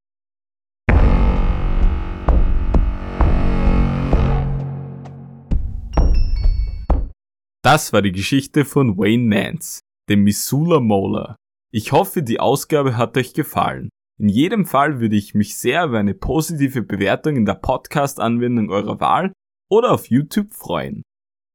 [7.64, 9.80] Das war die Geschichte von Wayne Nance,
[10.10, 11.36] dem Missoula Molar.
[11.72, 13.88] Ich hoffe, die Ausgabe hat euch gefallen.
[14.20, 19.00] In jedem Fall würde ich mich sehr über eine positive Bewertung in der Podcast-Anwendung eurer
[19.00, 19.32] Wahl
[19.70, 21.04] oder auf YouTube freuen.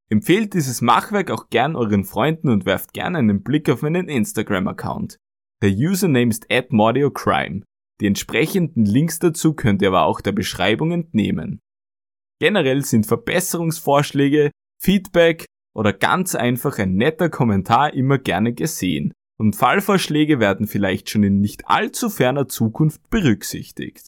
[0.10, 5.18] Empfehlt dieses Machwerk auch gern euren Freunden und werft gerne einen Blick auf meinen Instagram-Account.
[5.61, 7.61] Der Username ist @mordiocrime.
[8.02, 11.60] Die entsprechenden Links dazu könnt ihr aber auch der Beschreibung entnehmen.
[12.41, 14.49] Generell sind Verbesserungsvorschläge,
[14.81, 21.23] Feedback oder ganz einfach ein netter Kommentar immer gerne gesehen und Fallvorschläge werden vielleicht schon
[21.23, 24.07] in nicht allzu ferner Zukunft berücksichtigt.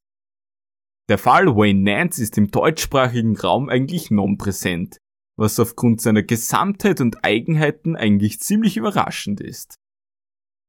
[1.10, 4.98] Der Fall Wayne Nance ist im deutschsprachigen Raum eigentlich non-präsent,
[5.38, 9.76] was aufgrund seiner Gesamtheit und Eigenheiten eigentlich ziemlich überraschend ist.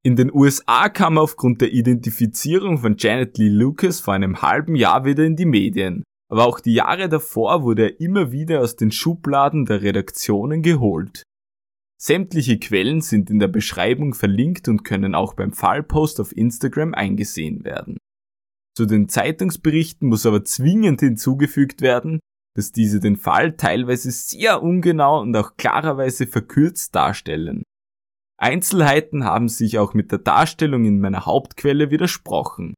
[0.04, 4.74] In den USA kam er aufgrund der Identifizierung von Janet Lee Lucas vor einem halben
[4.74, 6.02] Jahr wieder in die Medien
[6.32, 11.24] aber auch die Jahre davor wurde er immer wieder aus den Schubladen der Redaktionen geholt.
[12.00, 17.64] Sämtliche Quellen sind in der Beschreibung verlinkt und können auch beim Fallpost auf Instagram eingesehen
[17.64, 17.98] werden.
[18.74, 22.18] Zu den Zeitungsberichten muss aber zwingend hinzugefügt werden,
[22.56, 27.62] dass diese den Fall teilweise sehr ungenau und auch klarerweise verkürzt darstellen.
[28.40, 32.72] Einzelheiten haben sich auch mit der Darstellung in meiner Hauptquelle widersprochen,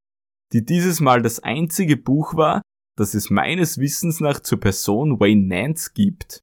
[0.52, 2.62] die dieses Mal das einzige Buch war,
[2.96, 6.40] das es meines Wissens nach zur Person Wayne Nance gibt.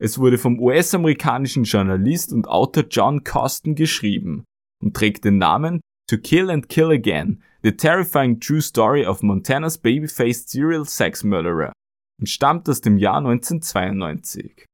[0.00, 4.44] Es wurde vom US-amerikanischen Journalist und Autor John Coston geschrieben
[4.82, 9.78] und trägt den Namen To Kill and Kill Again, The Terrifying True Story of Montana's
[9.78, 11.72] Baby-Faced Serial Sex Murderer
[12.18, 14.64] und stammt aus dem Jahr 1992.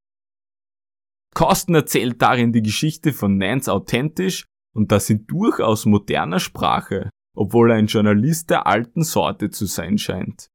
[1.35, 7.71] Coston erzählt darin die Geschichte von Nance authentisch und das in durchaus moderner Sprache, obwohl
[7.71, 10.47] er ein Journalist der alten Sorte zu sein scheint.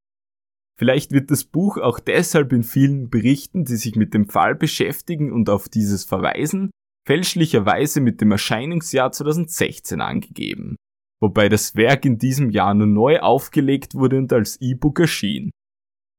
[0.78, 5.32] Vielleicht wird das Buch auch deshalb in vielen Berichten, die sich mit dem Fall beschäftigen
[5.32, 6.70] und auf dieses verweisen,
[7.06, 10.76] fälschlicherweise mit dem Erscheinungsjahr 2016 angegeben,
[11.20, 15.50] wobei das Werk in diesem Jahr nur neu aufgelegt wurde und als E-Book erschien.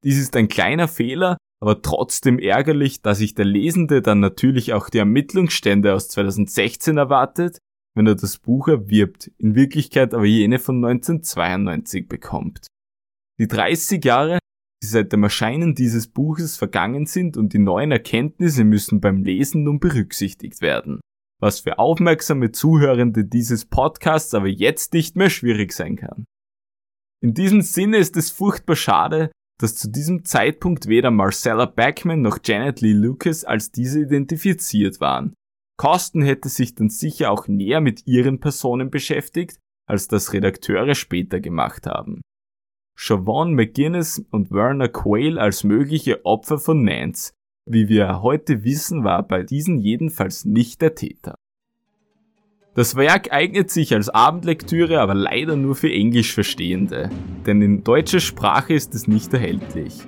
[0.04, 4.90] Dies ist ein kleiner Fehler, aber trotzdem ärgerlich, da sich der Lesende dann natürlich auch
[4.90, 7.60] die Ermittlungsstände aus 2016 erwartet,
[7.96, 12.68] wenn er das Buch erwirbt, in Wirklichkeit aber jene von 1992 bekommt.
[13.40, 14.40] Die 30 Jahre,
[14.84, 19.64] die seit dem Erscheinen dieses Buches vergangen sind und die neuen Erkenntnisse müssen beim Lesen
[19.64, 21.00] nun berücksichtigt werden,
[21.40, 26.26] was für aufmerksame Zuhörende dieses Podcasts aber jetzt nicht mehr schwierig sein kann.
[27.24, 32.40] In diesem Sinne ist es furchtbar schade, dass zu diesem Zeitpunkt weder Marcella Backman noch
[32.44, 35.34] Janet Lee Lucas als diese identifiziert waren.
[35.78, 41.40] Kosten hätte sich dann sicher auch näher mit ihren Personen beschäftigt, als das Redakteure später
[41.40, 42.22] gemacht haben.
[42.96, 47.34] Siobhan McGuinness und Werner Quayle als mögliche Opfer von Nance.
[47.66, 51.36] Wie wir heute wissen, war bei diesen jedenfalls nicht der Täter.
[52.76, 57.10] Das Werk eignet sich als Abendlektüre aber leider nur für Englischverstehende,
[57.46, 60.02] denn in deutscher Sprache ist es nicht erhältlich.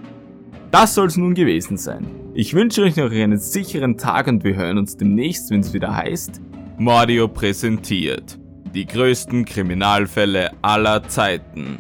[0.72, 2.08] Das soll es nun gewesen sein.
[2.34, 5.96] Ich wünsche euch noch einen sicheren Tag und wir hören uns demnächst, wenn es wieder
[5.96, 6.42] heißt
[6.78, 8.38] Mordio präsentiert.
[8.74, 11.78] Die größten Kriminalfälle aller Zeiten.